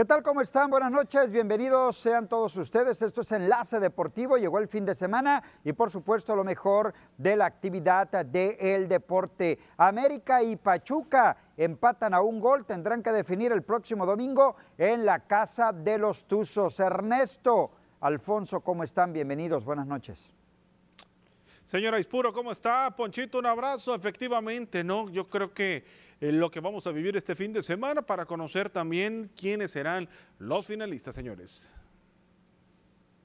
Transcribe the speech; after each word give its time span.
¿Qué 0.00 0.06
tal? 0.06 0.22
¿Cómo 0.22 0.40
están? 0.40 0.70
Buenas 0.70 0.90
noches, 0.90 1.30
bienvenidos 1.30 1.98
sean 1.98 2.26
todos 2.26 2.56
ustedes. 2.56 3.02
Esto 3.02 3.20
es 3.20 3.32
Enlace 3.32 3.78
Deportivo, 3.78 4.38
llegó 4.38 4.58
el 4.58 4.66
fin 4.66 4.86
de 4.86 4.94
semana 4.94 5.42
y 5.62 5.74
por 5.74 5.90
supuesto 5.90 6.34
lo 6.34 6.42
mejor 6.42 6.94
de 7.18 7.36
la 7.36 7.44
actividad 7.44 8.08
del 8.24 8.88
deporte. 8.88 9.58
América 9.76 10.42
y 10.42 10.56
Pachuca 10.56 11.36
empatan 11.54 12.14
a 12.14 12.22
un 12.22 12.40
gol, 12.40 12.64
tendrán 12.64 13.02
que 13.02 13.12
definir 13.12 13.52
el 13.52 13.60
próximo 13.60 14.06
domingo 14.06 14.56
en 14.78 15.04
la 15.04 15.18
Casa 15.26 15.70
de 15.70 15.98
los 15.98 16.24
Tuzos. 16.24 16.80
Ernesto, 16.80 17.70
Alfonso, 18.00 18.62
¿cómo 18.62 18.84
están? 18.84 19.12
Bienvenidos, 19.12 19.66
buenas 19.66 19.86
noches. 19.86 20.34
Señora 21.66 22.00
Ispuro, 22.00 22.32
¿cómo 22.32 22.50
está? 22.50 22.90
Ponchito, 22.96 23.38
un 23.38 23.46
abrazo. 23.46 23.94
Efectivamente, 23.94 24.82
¿no? 24.82 25.08
Yo 25.08 25.28
creo 25.28 25.54
que 25.54 25.84
lo 26.20 26.50
que 26.50 26.60
vamos 26.60 26.86
a 26.86 26.92
vivir 26.92 27.16
este 27.16 27.34
fin 27.34 27.52
de 27.52 27.62
semana 27.62 28.02
para 28.02 28.26
conocer 28.26 28.68
también 28.68 29.30
quiénes 29.34 29.70
serán 29.70 30.08
los 30.38 30.66
finalistas, 30.66 31.14
señores. 31.14 31.68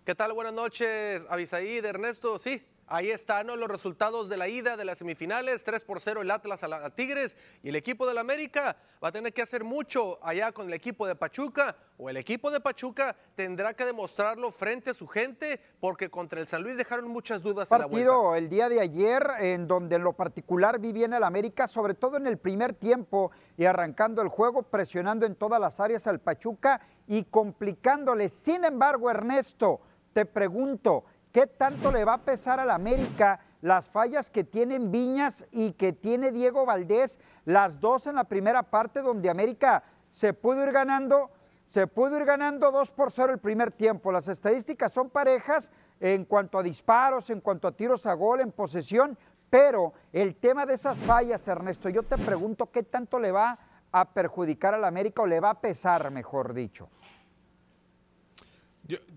¿Qué 0.05 0.15
tal? 0.15 0.33
Buenas 0.33 0.53
noches, 0.53 1.25
Avisaí, 1.29 1.77
Ernesto. 1.77 2.39
Sí, 2.39 2.61
Ahí 2.87 3.09
están 3.09 3.47
los 3.47 3.67
resultados 3.67 4.29
de 4.29 4.37
la 4.37 4.47
ida 4.47 4.77
de 4.77 4.85
las 4.85 4.99
semifinales, 4.99 5.63
3 5.63 5.83
por 5.83 5.99
0 5.99 6.21
el 6.21 6.29
Atlas 6.29 6.63
a, 6.63 6.67
la, 6.67 6.89
Tigres 6.91 7.35
y 7.63 7.69
el 7.69 7.75
equipo 7.75 8.05
del 8.05 8.19
América 8.19 8.77
va 9.03 9.07
a 9.07 9.11
tener 9.11 9.33
que 9.33 9.41
hacer 9.41 9.63
mucho 9.63 10.19
allá 10.23 10.51
con 10.51 10.67
el 10.67 10.73
equipo 10.73 11.07
de 11.07 11.15
Pachuca 11.15 11.75
o 11.97 12.11
el 12.11 12.17
equipo 12.17 12.51
de 12.51 12.59
Pachuca 12.59 13.15
tendrá 13.33 13.73
que 13.73 13.85
demostrarlo 13.85 14.51
frente 14.51 14.91
a 14.91 14.93
su 14.93 15.07
gente 15.07 15.59
porque 15.79 16.11
contra 16.11 16.39
el 16.39 16.47
San 16.47 16.61
Luis 16.61 16.77
dejaron 16.77 17.07
muchas 17.07 17.41
dudas 17.41 17.69
Partido 17.69 17.97
en 17.97 18.07
la 18.07 18.13
vuelta. 18.13 18.37
el 18.37 18.49
día 18.49 18.69
de 18.69 18.79
ayer 18.79 19.27
en 19.39 19.67
donde 19.67 19.95
en 19.95 20.03
lo 20.03 20.13
particular 20.13 20.77
vi 20.77 20.91
bien 20.91 21.13
el 21.13 21.23
América, 21.23 21.67
sobre 21.67 21.95
todo 21.95 22.17
en 22.17 22.27
el 22.27 22.37
primer 22.37 22.73
tiempo 22.73 23.31
y 23.57 23.65
arrancando 23.65 24.21
el 24.21 24.27
juego, 24.27 24.61
presionando 24.61 25.25
en 25.25 25.33
todas 25.33 25.59
las 25.59 25.79
áreas 25.79 26.05
al 26.05 26.19
Pachuca 26.19 26.81
y 27.07 27.23
complicándole. 27.23 28.29
Sin 28.29 28.63
embargo, 28.63 29.09
Ernesto, 29.09 29.81
te 30.13 30.25
pregunto, 30.25 31.03
¿Qué 31.35 31.47
tanto 31.47 31.91
le 31.91 32.05
va 32.05 32.13
a 32.13 32.17
pesar 32.19 32.61
al 32.61 32.71
América 32.71 33.41
las 33.59 33.89
fallas 33.89 34.31
que 34.31 34.45
tienen 34.45 34.89
Viñas 34.89 35.45
y 35.51 35.73
que 35.73 35.91
tiene 35.91 36.31
Diego 36.31 36.65
Valdés, 36.65 37.19
las 37.43 37.81
dos 37.81 38.07
en 38.07 38.15
la 38.15 38.23
primera 38.23 38.63
parte 38.63 39.01
donde 39.01 39.29
América 39.29 39.83
se 40.11 40.31
pudo 40.31 40.63
ir 40.63 40.71
ganando, 40.71 41.29
se 41.67 41.87
pudo 41.87 42.17
ir 42.17 42.23
ganando 42.23 42.71
2 42.71 42.89
por 42.91 43.11
0 43.11 43.33
el 43.33 43.39
primer 43.39 43.73
tiempo. 43.73 44.13
Las 44.13 44.29
estadísticas 44.29 44.93
son 44.93 45.09
parejas 45.09 45.71
en 45.99 46.23
cuanto 46.23 46.57
a 46.57 46.63
disparos, 46.63 47.29
en 47.29 47.41
cuanto 47.41 47.67
a 47.67 47.73
tiros 47.73 48.05
a 48.05 48.13
gol, 48.13 48.39
en 48.39 48.53
posesión, 48.53 49.17
pero 49.49 49.91
el 50.13 50.37
tema 50.37 50.65
de 50.65 50.75
esas 50.75 50.97
fallas, 50.99 51.45
Ernesto, 51.49 51.89
yo 51.89 52.03
te 52.03 52.17
pregunto 52.17 52.71
qué 52.71 52.83
tanto 52.83 53.19
le 53.19 53.33
va 53.33 53.59
a 53.91 54.05
perjudicar 54.05 54.73
al 54.73 54.85
América 54.85 55.23
o 55.23 55.27
le 55.27 55.41
va 55.41 55.49
a 55.49 55.59
pesar, 55.59 56.09
mejor 56.11 56.53
dicho 56.53 56.87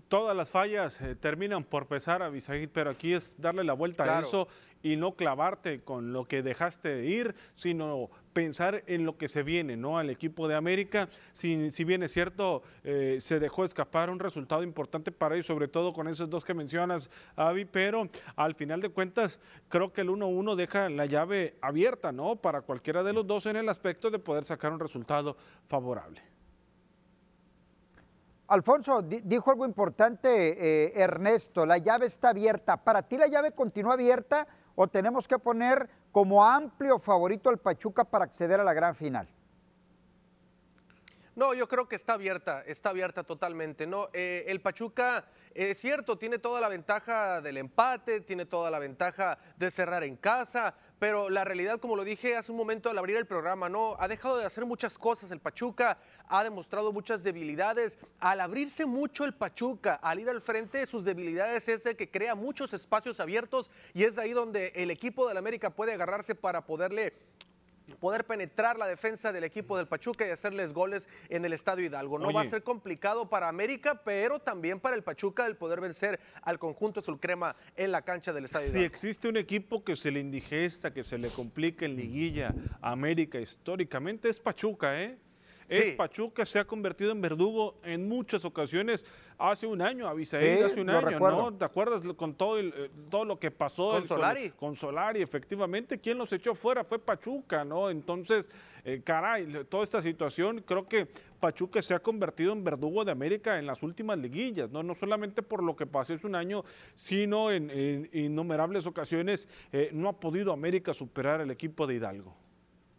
todas 0.07 0.35
las 0.35 0.49
fallas 0.49 0.99
eh, 1.01 1.15
terminan 1.15 1.63
por 1.63 1.87
pesar 1.87 2.23
a 2.23 2.29
Bisaid, 2.29 2.69
pero 2.73 2.89
aquí 2.89 3.13
es 3.13 3.33
darle 3.37 3.63
la 3.63 3.73
vuelta 3.73 4.03
a 4.03 4.21
eso 4.21 4.47
y 4.81 4.95
no 4.95 5.13
clavarte 5.13 5.81
con 5.81 6.13
lo 6.13 6.25
que 6.25 6.41
dejaste 6.41 6.89
de 6.89 7.05
ir, 7.05 7.35
sino 7.55 8.09
pensar 8.33 8.83
en 8.87 9.05
lo 9.05 9.17
que 9.17 9.27
se 9.27 9.43
viene, 9.43 9.75
¿no? 9.75 9.97
Al 9.97 10.09
equipo 10.09 10.47
de 10.47 10.55
América, 10.55 11.09
si, 11.33 11.71
si 11.71 11.83
bien 11.83 12.03
es 12.03 12.13
cierto, 12.13 12.63
eh, 12.83 13.17
se 13.19 13.39
dejó 13.39 13.65
escapar 13.65 14.09
un 14.09 14.19
resultado 14.19 14.63
importante 14.63 15.11
para 15.11 15.35
ellos, 15.35 15.47
sobre 15.47 15.67
todo 15.67 15.93
con 15.93 16.07
esos 16.07 16.29
dos 16.29 16.45
que 16.45 16.53
mencionas, 16.53 17.09
Avi, 17.35 17.65
pero 17.65 18.09
al 18.35 18.55
final 18.55 18.81
de 18.81 18.89
cuentas, 18.89 19.39
creo 19.67 19.91
que 19.91 20.01
el 20.01 20.09
1-1 20.09 20.55
deja 20.55 20.89
la 20.89 21.05
llave 21.05 21.55
abierta, 21.61 22.11
¿no? 22.11 22.37
Para 22.37 22.61
cualquiera 22.61 23.03
de 23.03 23.13
los 23.13 23.27
dos 23.27 23.45
en 23.45 23.57
el 23.57 23.69
aspecto 23.69 24.09
de 24.09 24.19
poder 24.19 24.45
sacar 24.45 24.71
un 24.71 24.79
resultado 24.79 25.35
favorable. 25.67 26.21
Alfonso, 28.49 29.03
dijo 29.03 29.51
algo 29.51 29.63
importante 29.63 30.29
eh, 30.29 30.91
Ernesto, 30.95 31.67
la 31.67 31.77
llave 31.77 32.07
está 32.07 32.29
abierta. 32.29 32.77
¿Para 32.77 33.03
ti 33.03 33.15
la 33.15 33.27
llave 33.27 33.51
continúa 33.51 33.93
abierta 33.93 34.47
o 34.73 34.87
tenemos 34.87 35.27
que 35.27 35.37
poner 35.37 35.87
como 36.11 36.43
amplio 36.43 36.97
favorito 36.97 37.49
al 37.49 37.59
Pachuca 37.59 38.03
para 38.03 38.25
acceder 38.25 38.59
a 38.59 38.63
la 38.63 38.73
gran 38.73 38.95
final? 38.95 39.27
No, 41.35 41.53
yo 41.53 41.69
creo 41.69 41.87
que 41.87 41.95
está 41.95 42.13
abierta, 42.13 42.63
está 42.65 42.89
abierta 42.89 43.23
totalmente. 43.23 43.85
No, 43.85 44.09
eh, 44.13 44.45
el 44.47 44.61
Pachuca 44.61 45.25
es 45.53 45.77
cierto, 45.77 46.17
tiene 46.17 46.39
toda 46.39 46.59
la 46.59 46.69
ventaja 46.69 47.41
del 47.41 47.57
empate, 47.57 48.21
tiene 48.21 48.45
toda 48.45 48.71
la 48.71 48.79
ventaja 48.79 49.37
de 49.57 49.69
cerrar 49.69 50.03
en 50.03 50.15
casa, 50.15 50.73
pero 50.99 51.29
la 51.29 51.45
realidad, 51.45 51.79
como 51.79 51.95
lo 51.95 52.03
dije 52.03 52.35
hace 52.35 52.51
un 52.51 52.57
momento 52.57 52.89
al 52.89 52.97
abrir 52.97 53.15
el 53.15 53.25
programa, 53.25 53.69
no, 53.69 53.95
ha 53.99 54.07
dejado 54.09 54.37
de 54.37 54.45
hacer 54.45 54.65
muchas 54.65 54.97
cosas. 54.97 55.31
El 55.31 55.39
Pachuca 55.39 55.97
ha 56.27 56.43
demostrado 56.43 56.91
muchas 56.91 57.23
debilidades. 57.23 57.97
Al 58.19 58.41
abrirse 58.41 58.85
mucho 58.85 59.23
el 59.23 59.33
Pachuca, 59.33 59.95
al 59.95 60.19
ir 60.19 60.29
al 60.29 60.41
frente, 60.41 60.85
sus 60.85 61.05
debilidades 61.05 61.69
es 61.69 61.85
el 61.85 61.95
que 61.95 62.11
crea 62.11 62.35
muchos 62.35 62.73
espacios 62.73 63.21
abiertos 63.21 63.71
y 63.93 64.03
es 64.03 64.17
ahí 64.17 64.33
donde 64.33 64.73
el 64.75 64.91
equipo 64.91 65.27
del 65.27 65.37
América 65.37 65.69
puede 65.69 65.93
agarrarse 65.93 66.35
para 66.35 66.65
poderle 66.65 67.13
poder 67.95 68.25
penetrar 68.25 68.77
la 68.77 68.87
defensa 68.87 69.31
del 69.31 69.43
equipo 69.43 69.77
del 69.77 69.87
Pachuca 69.87 70.27
y 70.27 70.31
hacerles 70.31 70.73
goles 70.73 71.09
en 71.29 71.45
el 71.45 71.53
Estadio 71.53 71.85
Hidalgo. 71.85 72.19
No 72.19 72.31
va 72.31 72.41
a 72.41 72.45
ser 72.45 72.63
complicado 72.63 73.29
para 73.29 73.47
América, 73.47 74.01
pero 74.03 74.39
también 74.39 74.79
para 74.79 74.95
el 74.95 75.03
Pachuca 75.03 75.45
el 75.45 75.55
poder 75.55 75.81
vencer 75.81 76.19
al 76.41 76.59
conjunto 76.59 77.01
Sulcrema 77.01 77.55
en 77.75 77.91
la 77.91 78.01
cancha 78.01 78.33
del 78.33 78.45
Estadio 78.45 78.67
Hidalgo. 78.67 78.79
Si 78.79 78.85
existe 78.85 79.27
un 79.27 79.37
equipo 79.37 79.83
que 79.83 79.95
se 79.95 80.11
le 80.11 80.19
indigesta, 80.19 80.93
que 80.93 81.03
se 81.03 81.17
le 81.17 81.29
complica 81.29 81.85
en 81.85 81.95
liguilla 81.95 82.53
América 82.81 83.39
históricamente 83.39 84.29
es 84.29 84.39
Pachuca, 84.39 85.01
¿eh? 85.01 85.17
Es 85.69 85.91
Pachuca 85.93 86.45
se 86.45 86.59
ha 86.59 86.65
convertido 86.65 87.11
en 87.11 87.21
verdugo 87.21 87.75
en 87.83 88.07
muchas 88.07 88.43
ocasiones. 88.45 89.05
Hace 89.37 89.67
un 89.67 89.81
año, 89.81 90.07
Avisaí, 90.07 90.59
hace 90.59 90.81
un 90.81 90.89
año, 90.89 91.19
¿no? 91.19 91.53
¿Te 91.53 91.63
acuerdas 91.63 92.05
con 92.17 92.35
todo, 92.35 92.59
eh, 92.59 92.91
todo 93.09 93.23
lo 93.23 93.39
que 93.39 93.51
pasó? 93.51 93.91
Con 93.91 94.05
Solari. 94.05 94.49
Con, 94.51 94.75
Solari, 94.75 95.21
efectivamente. 95.21 95.97
¿Quién 95.99 96.17
los 96.17 96.33
echó 96.33 96.55
fuera? 96.55 96.83
Fue 96.83 96.99
Pachuca, 96.99 97.63
¿no? 97.63 97.89
Entonces, 97.89 98.49
eh, 98.83 99.01
caray, 99.03 99.65
toda 99.69 99.83
esta 99.83 100.01
situación, 100.01 100.61
creo 100.65 100.87
que 100.87 101.07
Pachuca 101.39 101.81
se 101.81 101.93
ha 101.93 101.99
convertido 101.99 102.51
en 102.51 102.63
verdugo 102.63 103.05
de 103.05 103.11
América 103.11 103.59
en 103.59 103.65
las 103.65 103.81
últimas 103.81 104.17
liguillas, 104.17 104.69
¿no? 104.71 104.83
No 104.83 104.95
solamente 104.95 105.41
por 105.41 105.63
lo 105.63 105.75
que 105.75 105.85
pasó 105.85 106.13
hace 106.13 106.27
un 106.27 106.35
año, 106.35 106.65
sino 106.95 107.51
en, 107.51 108.09
innumerables 108.11 108.85
ocasiones 108.85 109.47
eh, 109.71 109.89
no 109.93 110.09
ha 110.09 110.19
podido 110.19 110.51
América 110.51 110.93
superar 110.93 111.39
el 111.41 111.51
equipo 111.51 111.87
de 111.87 111.95
Hidalgo. 111.95 112.35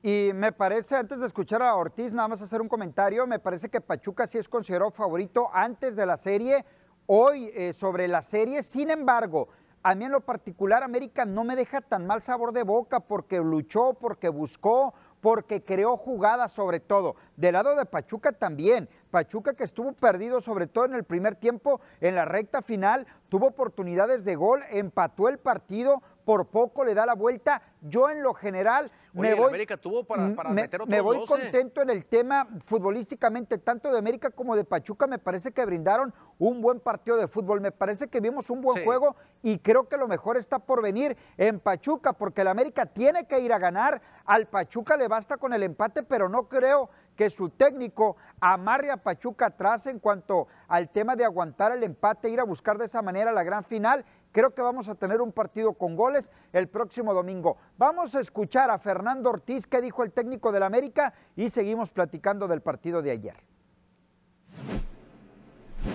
Y 0.02 0.30
me 0.34 0.50
parece, 0.50 0.96
antes 0.96 1.20
de 1.20 1.26
escuchar 1.26 1.60
a 1.60 1.74
Ortiz, 1.74 2.14
nada 2.14 2.28
más 2.28 2.40
hacer 2.40 2.62
un 2.62 2.68
comentario, 2.68 3.26
me 3.26 3.38
parece 3.38 3.68
que 3.68 3.82
Pachuca 3.82 4.26
sí 4.26 4.38
es 4.38 4.48
considerado 4.48 4.90
favorito 4.90 5.50
antes 5.52 5.94
de 5.94 6.06
la 6.06 6.16
serie, 6.16 6.64
hoy 7.04 7.50
eh, 7.52 7.74
sobre 7.74 8.08
la 8.08 8.22
serie, 8.22 8.62
sin 8.62 8.90
embargo, 8.90 9.48
a 9.82 9.94
mí 9.94 10.06
en 10.06 10.12
lo 10.12 10.22
particular 10.22 10.82
América 10.82 11.26
no 11.26 11.44
me 11.44 11.54
deja 11.54 11.82
tan 11.82 12.06
mal 12.06 12.22
sabor 12.22 12.52
de 12.52 12.62
boca 12.62 13.00
porque 13.00 13.38
luchó, 13.38 13.94
porque 13.94 14.30
buscó, 14.30 14.94
porque 15.20 15.62
creó 15.62 15.96
jugadas 15.96 16.52
sobre 16.52 16.80
todo. 16.80 17.16
Del 17.36 17.54
lado 17.54 17.74
de 17.74 17.86
Pachuca 17.86 18.32
también. 18.32 18.88
Pachuca 19.10 19.54
que 19.54 19.64
estuvo 19.64 19.92
perdido 19.92 20.40
sobre 20.40 20.66
todo 20.66 20.84
en 20.84 20.94
el 20.94 21.04
primer 21.04 21.34
tiempo, 21.36 21.80
en 22.00 22.14
la 22.14 22.24
recta 22.24 22.62
final, 22.62 23.06
tuvo 23.28 23.48
oportunidades 23.48 24.24
de 24.24 24.36
gol, 24.36 24.62
empató 24.70 25.28
el 25.28 25.38
partido, 25.38 26.02
por 26.24 26.46
poco 26.46 26.84
le 26.84 26.94
da 26.94 27.06
la 27.06 27.14
vuelta. 27.14 27.62
Yo 27.82 28.10
en 28.10 28.22
lo 28.22 28.34
general 28.34 28.90
me 29.12 29.34
voy, 29.34 29.48
América 29.48 29.76
tuvo 29.76 30.04
para, 30.04 30.28
meter 30.50 30.86
me 30.86 31.00
voy 31.00 31.24
contento 31.26 31.82
en 31.82 31.90
el 31.90 32.04
tema 32.04 32.46
futbolísticamente, 32.66 33.58
tanto 33.58 33.90
de 33.90 33.98
América 33.98 34.30
como 34.30 34.54
de 34.54 34.64
Pachuca. 34.64 35.06
Me 35.06 35.18
parece 35.18 35.52
que 35.52 35.64
brindaron 35.64 36.12
un 36.38 36.60
buen 36.60 36.80
partido 36.80 37.16
de 37.16 37.26
fútbol. 37.26 37.60
Me 37.60 37.72
parece 37.72 38.08
que 38.08 38.20
vimos 38.20 38.50
un 38.50 38.60
buen 38.60 38.84
juego 38.84 39.16
y 39.42 39.58
creo 39.58 39.88
que 39.88 39.96
lo 39.96 40.08
mejor 40.08 40.36
está 40.36 40.58
por 40.58 40.82
venir 40.82 41.16
en 41.38 41.58
Pachuca, 41.58 42.12
porque 42.12 42.42
el 42.42 42.48
América 42.48 42.86
tiene 42.86 43.26
que 43.26 43.40
ir 43.40 43.52
a 43.52 43.58
ganar. 43.58 44.02
Al 44.24 44.46
Pachuca 44.46 44.96
le 44.96 45.08
basta 45.08 45.38
con 45.38 45.52
el 45.54 45.62
empate, 45.62 46.02
pero 46.02 46.28
no 46.28 46.48
creo 46.48 46.90
que 47.16 47.28
su 47.28 47.50
técnico 47.50 48.16
amarre 48.40 48.90
a 48.90 48.96
Pachuca 48.96 49.46
atrás 49.46 49.86
en 49.86 49.98
cuanto 49.98 50.46
al 50.68 50.88
tema 50.88 51.16
de 51.16 51.24
aguantar 51.24 51.72
el 51.72 51.82
empate, 51.82 52.30
ir 52.30 52.40
a 52.40 52.44
buscar 52.44 52.78
de 52.78 52.86
esa 52.86 53.02
manera 53.02 53.32
la 53.32 53.42
gran 53.42 53.64
final. 53.64 54.04
Creo 54.32 54.54
que 54.54 54.62
vamos 54.62 54.88
a 54.88 54.94
tener 54.94 55.20
un 55.20 55.32
partido 55.32 55.72
con 55.74 55.96
goles 55.96 56.30
el 56.52 56.68
próximo 56.68 57.12
domingo. 57.12 57.56
Vamos 57.76 58.14
a 58.14 58.20
escuchar 58.20 58.70
a 58.70 58.78
Fernando 58.78 59.30
Ortiz, 59.30 59.66
que 59.66 59.80
dijo 59.80 60.04
el 60.04 60.12
técnico 60.12 60.52
del 60.52 60.62
América, 60.62 61.12
y 61.36 61.50
seguimos 61.50 61.90
platicando 61.90 62.46
del 62.46 62.60
partido 62.60 63.02
de 63.02 63.10
ayer. 63.10 63.36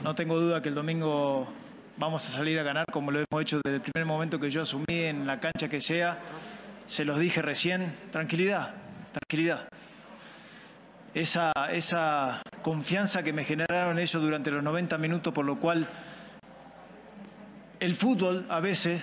No 0.03 0.15
tengo 0.15 0.39
duda 0.39 0.61
que 0.61 0.69
el 0.69 0.75
domingo 0.75 1.47
vamos 1.97 2.27
a 2.27 2.31
salir 2.31 2.59
a 2.59 2.63
ganar 2.63 2.85
como 2.91 3.11
lo 3.11 3.19
hemos 3.19 3.41
hecho 3.41 3.61
desde 3.63 3.77
el 3.77 3.81
primer 3.81 4.05
momento 4.05 4.39
que 4.39 4.49
yo 4.49 4.61
asumí 4.61 4.85
en 4.89 5.25
la 5.25 5.39
cancha 5.39 5.69
que 5.69 5.79
sea. 5.79 6.19
Se 6.87 7.05
los 7.05 7.17
dije 7.17 7.41
recién, 7.41 7.95
tranquilidad, 8.11 8.75
tranquilidad 9.11 9.67
esa, 11.15 11.53
esa 11.71 12.41
confianza 12.61 13.23
que 13.23 13.31
me 13.31 13.45
generaron 13.45 13.97
ellos 13.97 14.21
durante 14.21 14.51
los 14.51 14.61
90 14.61 14.97
minutos, 14.97 15.33
por 15.33 15.45
lo 15.45 15.59
cual 15.59 15.87
el 17.85 17.95
fútbol 17.95 18.47
a 18.49 18.59
veces 18.59 18.99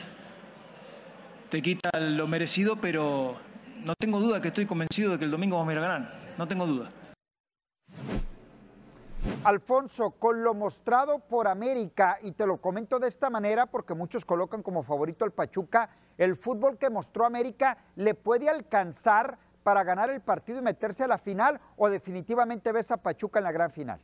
te 1.50 1.62
quita 1.62 2.00
lo 2.00 2.26
merecido, 2.26 2.80
pero 2.80 3.36
no 3.84 3.94
tengo 3.94 4.18
duda 4.18 4.42
que 4.42 4.48
estoy 4.48 4.66
convencido 4.66 5.12
de 5.12 5.18
que 5.20 5.24
el 5.24 5.30
domingo 5.30 5.56
vamos 5.56 5.70
a 5.70 5.72
ir 5.74 5.78
a 5.78 5.82
ganar, 5.82 6.14
no 6.36 6.48
tengo 6.48 6.66
duda. 6.66 6.90
Alfonso, 9.44 10.10
con 10.10 10.42
lo 10.42 10.52
mostrado 10.54 11.20
por 11.20 11.46
América, 11.46 12.18
y 12.22 12.32
te 12.32 12.44
lo 12.44 12.56
comento 12.56 12.98
de 12.98 13.06
esta 13.06 13.30
manera 13.30 13.66
porque 13.66 13.94
muchos 13.94 14.24
colocan 14.24 14.64
como 14.64 14.82
favorito 14.82 15.24
al 15.24 15.30
Pachuca, 15.30 15.88
el 16.18 16.36
fútbol 16.36 16.76
que 16.76 16.90
mostró 16.90 17.24
América 17.24 17.78
le 17.94 18.14
puede 18.14 18.48
alcanzar 18.48 19.38
para 19.62 19.84
ganar 19.84 20.10
el 20.10 20.22
partido 20.22 20.58
y 20.58 20.62
meterse 20.62 21.04
a 21.04 21.08
la 21.08 21.18
final 21.18 21.60
o 21.76 21.88
definitivamente 21.88 22.72
ves 22.72 22.90
a 22.90 22.96
Pachuca 22.96 23.38
en 23.38 23.44
la 23.44 23.52
gran 23.52 23.70
final? 23.70 24.00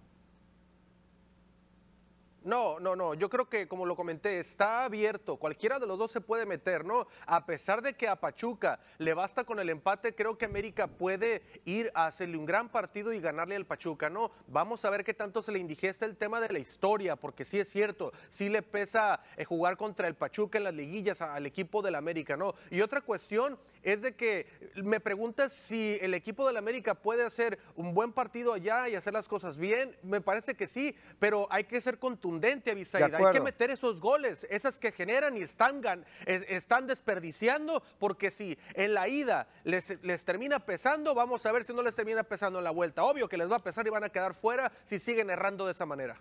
No, 2.44 2.78
no, 2.78 2.94
no. 2.94 3.14
Yo 3.14 3.28
creo 3.28 3.48
que, 3.48 3.66
como 3.66 3.84
lo 3.84 3.96
comenté, 3.96 4.38
está 4.38 4.84
abierto. 4.84 5.36
Cualquiera 5.36 5.78
de 5.78 5.86
los 5.86 5.98
dos 5.98 6.12
se 6.12 6.20
puede 6.20 6.46
meter, 6.46 6.84
¿no? 6.84 7.06
A 7.26 7.44
pesar 7.44 7.82
de 7.82 7.94
que 7.94 8.06
a 8.06 8.16
Pachuca 8.16 8.78
le 8.98 9.12
basta 9.12 9.44
con 9.44 9.58
el 9.58 9.68
empate, 9.68 10.14
creo 10.14 10.38
que 10.38 10.44
América 10.44 10.86
puede 10.86 11.42
ir 11.64 11.90
a 11.94 12.06
hacerle 12.06 12.36
un 12.36 12.46
gran 12.46 12.68
partido 12.68 13.12
y 13.12 13.20
ganarle 13.20 13.56
al 13.56 13.66
Pachuca, 13.66 14.08
¿no? 14.08 14.30
Vamos 14.46 14.84
a 14.84 14.90
ver 14.90 15.04
qué 15.04 15.14
tanto 15.14 15.42
se 15.42 15.50
le 15.50 15.58
indigesta 15.58 16.06
el 16.06 16.16
tema 16.16 16.40
de 16.40 16.52
la 16.52 16.60
historia, 16.60 17.16
porque 17.16 17.44
sí 17.44 17.58
es 17.58 17.68
cierto, 17.68 18.12
sí 18.28 18.48
le 18.48 18.62
pesa 18.62 19.20
eh, 19.36 19.44
jugar 19.44 19.76
contra 19.76 20.06
el 20.06 20.14
Pachuca 20.14 20.58
en 20.58 20.64
las 20.64 20.74
liguillas 20.74 21.20
al 21.20 21.44
equipo 21.44 21.82
del 21.82 21.96
América, 21.96 22.36
¿no? 22.36 22.54
Y 22.70 22.80
otra 22.82 23.00
cuestión 23.00 23.58
es 23.82 24.02
de 24.02 24.14
que 24.14 24.46
me 24.82 25.00
preguntas 25.00 25.52
si 25.52 25.98
el 26.00 26.14
equipo 26.14 26.46
del 26.46 26.56
América 26.56 26.94
puede 26.94 27.24
hacer 27.24 27.58
un 27.76 27.94
buen 27.94 28.12
partido 28.12 28.52
allá 28.52 28.88
y 28.88 28.94
hacer 28.94 29.12
las 29.12 29.28
cosas 29.28 29.58
bien. 29.58 29.96
Me 30.02 30.20
parece 30.20 30.54
que 30.54 30.66
sí, 30.66 30.96
pero 31.18 31.46
hay 31.50 31.64
que 31.64 31.80
ser 31.80 31.98
contundente 31.98 32.74
hay 32.94 33.32
que 33.32 33.40
meter 33.40 33.70
esos 33.70 34.00
goles, 34.00 34.46
esas 34.50 34.78
que 34.78 34.92
generan 34.92 35.36
y 35.36 35.42
están, 35.42 35.82
están 36.26 36.86
desperdiciando, 36.86 37.82
porque 37.98 38.30
si 38.30 38.58
en 38.74 38.94
la 38.94 39.08
ida 39.08 39.48
les, 39.64 40.02
les 40.02 40.24
termina 40.24 40.64
pesando, 40.64 41.14
vamos 41.14 41.44
a 41.46 41.52
ver 41.52 41.64
si 41.64 41.72
no 41.72 41.82
les 41.82 41.94
termina 41.94 42.22
pesando 42.22 42.58
en 42.58 42.64
la 42.64 42.70
vuelta. 42.70 43.04
Obvio 43.04 43.28
que 43.28 43.36
les 43.36 43.50
va 43.50 43.56
a 43.56 43.62
pesar 43.62 43.86
y 43.86 43.90
van 43.90 44.04
a 44.04 44.10
quedar 44.10 44.34
fuera 44.34 44.72
si 44.84 44.98
siguen 44.98 45.30
errando 45.30 45.66
de 45.66 45.72
esa 45.72 45.86
manera. 45.86 46.20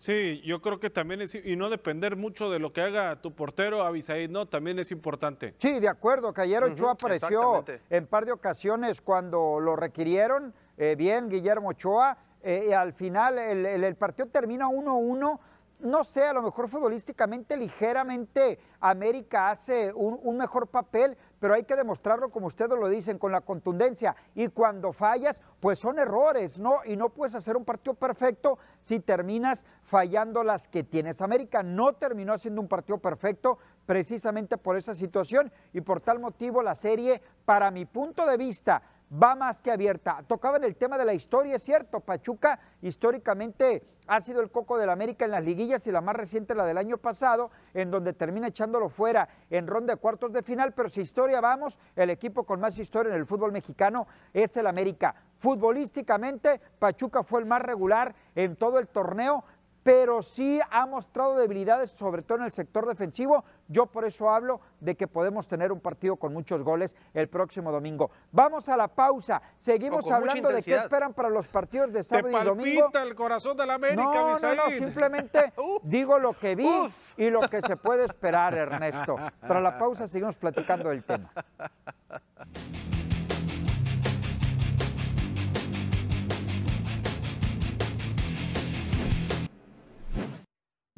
Sí, 0.00 0.40
yo 0.44 0.60
creo 0.60 0.80
que 0.80 0.90
también 0.90 1.20
es, 1.20 1.34
y 1.34 1.56
no 1.56 1.70
depender 1.70 2.16
mucho 2.16 2.50
de 2.50 2.58
lo 2.58 2.72
que 2.72 2.80
haga 2.80 3.20
tu 3.20 3.32
portero, 3.32 3.82
Avisaid, 3.82 4.30
¿no? 4.30 4.46
También 4.46 4.78
es 4.78 4.90
importante. 4.90 5.54
Sí, 5.58 5.78
de 5.78 5.88
acuerdo, 5.88 6.32
que 6.32 6.42
ayer 6.42 6.62
Ochoa 6.62 6.92
apareció 6.92 7.64
en 7.90 8.06
par 8.06 8.24
de 8.24 8.32
ocasiones 8.32 9.00
cuando 9.00 9.60
lo 9.60 9.76
requirieron, 9.76 10.52
eh, 10.76 10.94
bien, 10.96 11.28
Guillermo 11.28 11.70
Ochoa, 11.70 12.18
eh, 12.42 12.74
al 12.74 12.92
final 12.92 13.38
el, 13.38 13.96
partido 13.96 14.28
termina 14.28 14.68
1-1. 14.68 15.38
No 15.80 16.02
sé, 16.02 16.24
a 16.24 16.32
lo 16.32 16.42
mejor 16.42 16.68
futbolísticamente, 16.68 17.56
ligeramente 17.56 18.58
América 18.80 19.50
hace 19.50 19.92
un, 19.92 20.36
mejor 20.36 20.66
papel, 20.66 21.16
pero 21.40 21.54
hay 21.54 21.64
que 21.64 21.76
demostrarlo, 21.76 22.30
como 22.30 22.46
ustedes 22.46 22.78
lo 22.78 22.88
dicen, 22.88 23.18
con 23.18 23.32
la 23.32 23.40
contundencia. 23.40 24.16
Y 24.34 24.48
cuando 24.48 24.92
fallas, 24.92 25.40
pues 25.60 25.78
son 25.78 25.98
errores, 25.98 26.58
¿no? 26.58 26.80
Y 26.84 26.96
no 26.96 27.10
puedes 27.10 27.34
hacer 27.34 27.56
un 27.56 27.64
partido 27.64 27.94
perfecto 27.94 28.58
si 28.84 29.00
terminas 29.00 29.62
fallando 29.82 30.42
las 30.42 30.68
que 30.68 30.84
tienes. 30.84 31.20
América 31.20 31.62
no 31.62 31.94
terminó 31.94 32.32
haciendo 32.32 32.60
un 32.60 32.68
partido 32.68 32.98
perfecto 32.98 33.58
precisamente 33.86 34.58
por 34.58 34.76
esa 34.76 34.94
situación 34.94 35.50
y 35.72 35.80
por 35.80 36.00
tal 36.00 36.18
motivo 36.18 36.62
la 36.62 36.74
serie, 36.74 37.22
para 37.44 37.70
mi 37.70 37.84
punto 37.86 38.26
de 38.26 38.36
vista, 38.36 38.82
va 39.10 39.34
más 39.34 39.60
que 39.60 39.70
abierta. 39.70 40.22
Tocaban 40.26 40.64
el 40.64 40.76
tema 40.76 40.98
de 40.98 41.04
la 41.04 41.14
historia, 41.14 41.56
es 41.56 41.62
cierto, 41.62 42.00
Pachuca 42.00 42.58
históricamente 42.82 43.82
ha 44.08 44.20
sido 44.20 44.40
el 44.40 44.50
coco 44.50 44.78
del 44.78 44.90
América 44.90 45.24
en 45.24 45.30
las 45.30 45.44
liguillas 45.44 45.86
y 45.86 45.92
la 45.92 46.00
más 46.00 46.16
reciente 46.16 46.54
la 46.54 46.64
del 46.64 46.78
año 46.78 46.98
pasado, 46.98 47.50
en 47.74 47.90
donde 47.90 48.14
termina 48.14 48.48
echándolo 48.48 48.88
fuera 48.88 49.28
en 49.50 49.66
ronda 49.66 49.94
de 49.94 50.00
cuartos 50.00 50.32
de 50.32 50.42
final, 50.42 50.72
pero 50.72 50.88
si 50.88 51.02
historia 51.02 51.40
vamos, 51.40 51.78
el 51.94 52.10
equipo 52.10 52.44
con 52.44 52.60
más 52.60 52.78
historia 52.78 53.12
en 53.12 53.20
el 53.20 53.26
fútbol 53.26 53.52
mexicano 53.52 54.06
es 54.32 54.56
el 54.56 54.66
América. 54.66 55.14
Futbolísticamente, 55.38 56.60
Pachuca 56.78 57.22
fue 57.22 57.40
el 57.40 57.46
más 57.46 57.62
regular 57.62 58.14
en 58.34 58.56
todo 58.56 58.78
el 58.78 58.88
torneo, 58.88 59.44
pero 59.82 60.22
sí 60.22 60.60
ha 60.70 60.86
mostrado 60.86 61.36
debilidades, 61.36 61.92
sobre 61.92 62.22
todo 62.22 62.38
en 62.38 62.44
el 62.44 62.52
sector 62.52 62.86
defensivo. 62.86 63.44
Yo 63.68 63.86
por 63.86 64.04
eso 64.04 64.30
hablo 64.30 64.60
de 64.80 64.96
que 64.96 65.06
podemos 65.06 65.46
tener 65.46 65.70
un 65.70 65.80
partido 65.80 66.16
con 66.16 66.32
muchos 66.32 66.62
goles 66.62 66.96
el 67.12 67.28
próximo 67.28 67.70
domingo. 67.70 68.10
Vamos 68.32 68.68
a 68.68 68.76
la 68.76 68.88
pausa. 68.88 69.40
Seguimos 69.60 70.10
hablando 70.10 70.48
de 70.48 70.62
qué 70.62 70.74
esperan 70.74 71.12
para 71.12 71.28
los 71.28 71.46
partidos 71.46 71.92
de 71.92 72.02
sábado 72.02 72.30
y 72.30 72.44
domingo. 72.44 72.90
el 72.94 73.14
corazón 73.14 73.56
de 73.56 73.66
la 73.66 73.74
América, 73.74 74.02
no, 74.02 74.38
no, 74.38 74.54
no, 74.54 74.70
simplemente 74.70 75.52
digo 75.82 76.18
lo 76.18 76.32
que 76.32 76.54
vi 76.54 76.70
y 77.16 77.30
lo 77.30 77.40
que 77.42 77.60
se 77.60 77.76
puede 77.76 78.04
esperar, 78.04 78.54
Ernesto. 78.54 79.16
Tras 79.46 79.62
la 79.62 79.78
pausa 79.78 80.08
seguimos 80.08 80.36
platicando 80.36 80.88
del 80.88 81.04
tema. 81.04 81.30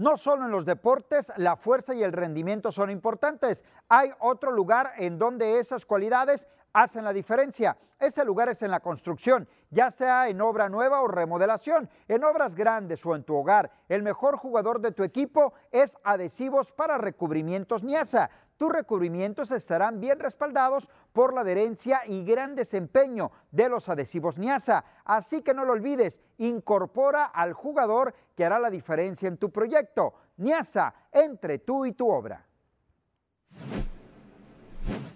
No 0.00 0.16
solo 0.16 0.46
en 0.46 0.50
los 0.50 0.64
deportes, 0.64 1.30
la 1.36 1.56
fuerza 1.56 1.94
y 1.94 2.02
el 2.02 2.14
rendimiento 2.14 2.72
son 2.72 2.88
importantes. 2.88 3.62
Hay 3.90 4.10
otro 4.20 4.50
lugar 4.50 4.94
en 4.96 5.18
donde 5.18 5.58
esas 5.58 5.84
cualidades 5.84 6.48
hacen 6.72 7.04
la 7.04 7.12
diferencia. 7.12 7.76
Ese 7.98 8.24
lugar 8.24 8.48
es 8.48 8.62
en 8.62 8.70
la 8.70 8.80
construcción, 8.80 9.46
ya 9.68 9.90
sea 9.90 10.30
en 10.30 10.40
obra 10.40 10.70
nueva 10.70 11.02
o 11.02 11.06
remodelación, 11.06 11.90
en 12.08 12.24
obras 12.24 12.54
grandes 12.54 13.04
o 13.04 13.14
en 13.14 13.24
tu 13.24 13.36
hogar. 13.36 13.70
El 13.90 14.02
mejor 14.02 14.38
jugador 14.38 14.80
de 14.80 14.92
tu 14.92 15.04
equipo 15.04 15.52
es 15.70 15.98
Adhesivos 16.02 16.72
para 16.72 16.96
Recubrimientos 16.96 17.84
Niasa 17.84 18.30
tus 18.60 18.70
recubrimientos 18.70 19.52
estarán 19.52 20.00
bien 20.00 20.20
respaldados 20.20 20.86
por 21.14 21.32
la 21.32 21.40
adherencia 21.40 22.02
y 22.06 22.22
gran 22.26 22.54
desempeño 22.54 23.32
de 23.50 23.70
los 23.70 23.88
adhesivos 23.88 24.36
Niasa. 24.36 24.84
Así 25.06 25.40
que 25.40 25.54
no 25.54 25.64
lo 25.64 25.72
olvides, 25.72 26.20
incorpora 26.36 27.24
al 27.24 27.54
jugador 27.54 28.14
que 28.36 28.44
hará 28.44 28.58
la 28.58 28.68
diferencia 28.68 29.28
en 29.28 29.38
tu 29.38 29.48
proyecto. 29.48 30.12
Niasa, 30.36 30.92
entre 31.10 31.60
tú 31.60 31.86
y 31.86 31.92
tu 31.92 32.10
obra. 32.10 32.44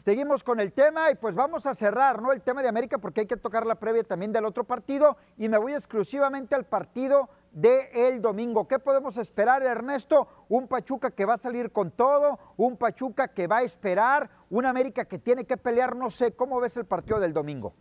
Seguimos 0.07 0.43
con 0.43 0.59
el 0.59 0.73
tema 0.73 1.11
y 1.11 1.15
pues 1.17 1.35
vamos 1.35 1.67
a 1.67 1.75
cerrar, 1.75 2.23
¿no? 2.23 2.33
El 2.33 2.41
tema 2.41 2.63
de 2.63 2.69
América 2.71 2.97
porque 2.97 3.21
hay 3.21 3.27
que 3.27 3.37
tocar 3.37 3.67
la 3.67 3.75
previa 3.75 4.05
también 4.05 4.33
del 4.33 4.47
otro 4.47 4.65
partido 4.65 5.19
y 5.37 5.51
me 5.51 5.59
voy 5.59 5.75
exclusivamente 5.75 6.55
al 6.55 6.65
partido 6.65 7.29
de 7.55 7.89
el 7.95 8.21
domingo. 8.21 8.69
¿Qué 8.69 8.79
podemos 8.79 9.17
esperar, 9.17 9.63
Ernesto? 9.63 10.47
Un 10.49 10.69
Pachuca 10.69 11.13
que 11.13 11.25
va 11.25 11.35
a 11.35 11.39
salir 11.39 11.71
con 11.71 11.93
todo, 11.93 12.39
un 12.57 12.77
Pachuca 12.77 13.29
que 13.29 13.47
va 13.47 13.59
a 13.59 13.63
esperar, 13.63 14.29
un 14.51 14.67
América 14.67 15.07
que 15.07 15.19
tiene 15.19 15.45
que 15.45 15.57
pelear, 15.57 15.97
no 15.97 16.11
sé, 16.11 16.33
¿cómo 16.33 16.61
ves 16.61 16.77
el 16.77 16.85
partido 16.85 17.21
del 17.21 17.33
domingo? 17.33 17.75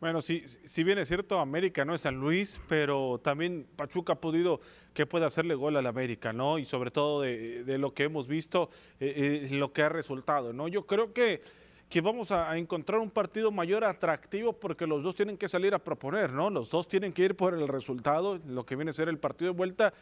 Bueno, 0.00 0.22
sí, 0.22 0.44
si 0.64 0.84
bien 0.84 0.98
es 0.98 1.08
cierto, 1.08 1.40
América 1.40 1.84
no 1.84 1.92
es 1.92 2.02
San 2.02 2.16
Luis, 2.20 2.60
pero 2.68 3.18
también 3.18 3.66
Pachuca 3.74 4.12
ha 4.12 4.20
podido 4.20 4.60
que 4.94 5.06
pueda 5.06 5.26
hacerle 5.26 5.56
gol 5.56 5.76
al 5.76 5.86
América, 5.86 6.32
¿no? 6.32 6.58
Y 6.58 6.64
sobre 6.64 6.92
todo 6.92 7.22
de, 7.22 7.78
lo 7.78 7.92
que 7.94 8.04
hemos 8.04 8.28
visto, 8.28 8.70
eh, 9.00 9.48
eh, 9.50 9.54
lo 9.54 9.72
que 9.72 9.82
ha 9.82 9.88
resultado, 9.88 10.52
¿no? 10.52 10.68
Yo 10.68 10.86
creo 10.86 11.12
que 11.12 11.42
que 11.88 12.02
vamos 12.02 12.30
a, 12.30 12.56
encontrar 12.58 13.00
un 13.00 13.10
partido 13.10 13.50
mayor 13.50 13.84
atractivo 13.84 14.52
porque 14.52 14.86
los 14.86 15.02
dos 15.02 15.14
tienen 15.14 15.38
que 15.38 15.48
salir 15.48 15.74
a 15.74 15.78
proponer, 15.78 16.32
¿no? 16.32 16.50
Los 16.50 16.68
dos 16.70 16.86
tienen 16.86 17.12
que 17.12 17.22
ir 17.22 17.36
por 17.36 17.54
el 17.54 17.66
resultado, 17.66 18.38
lo 18.46 18.66
que 18.66 18.76
viene 18.76 18.90
a 18.90 18.94
ser 18.94 19.08
el 19.08 19.18
partido 19.18 19.52
de 19.52 19.56
vuelta, 19.56 19.94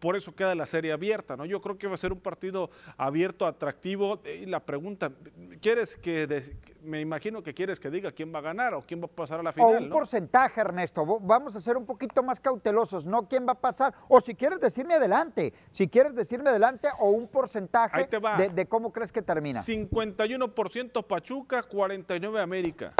por 0.00 0.16
eso 0.16 0.34
queda 0.34 0.54
la 0.54 0.66
serie 0.66 0.92
abierta, 0.92 1.36
¿no? 1.36 1.44
Yo 1.44 1.60
creo 1.60 1.78
que 1.78 1.86
va 1.86 1.94
a 1.94 1.98
ser 1.98 2.12
un 2.12 2.20
partido 2.20 2.70
abierto, 2.96 3.46
atractivo. 3.46 4.20
Y 4.24 4.46
la 4.46 4.60
pregunta, 4.60 5.12
¿quieres 5.60 5.96
que, 5.96 6.56
me 6.82 7.00
imagino 7.00 7.42
que 7.42 7.54
quieres 7.54 7.78
que 7.78 7.90
diga 7.90 8.10
quién 8.10 8.34
va 8.34 8.40
a 8.40 8.42
ganar 8.42 8.74
o 8.74 8.82
quién 8.82 9.00
va 9.00 9.06
a 9.06 9.08
pasar 9.08 9.38
a 9.38 9.42
la 9.44 9.52
final? 9.52 9.76
O 9.76 9.78
un 9.78 9.90
porcentaje, 9.90 10.60
Ernesto, 10.60 11.06
vamos 11.20 11.54
a 11.54 11.60
ser 11.60 11.76
un 11.76 11.86
poquito 11.86 12.22
más 12.22 12.40
cautelosos, 12.40 13.06
no 13.06 13.28
quién 13.28 13.46
va 13.46 13.52
a 13.52 13.60
pasar, 13.60 13.94
o 14.08 14.20
si 14.20 14.34
quieres 14.34 14.60
decirme 14.60 14.94
adelante, 14.94 15.52
si 15.70 15.86
quieres 15.86 16.16
decirme 16.16 16.50
adelante 16.50 16.88
o 16.98 17.10
un 17.10 17.28
porcentaje 17.28 18.08
de, 18.08 18.48
de 18.48 18.66
cómo 18.66 18.92
crees 18.92 19.12
que 19.12 19.22
termina. 19.22 19.60
51% 19.60 21.11
Pachuca, 21.12 21.62
49 21.62 22.40
América. 22.40 22.94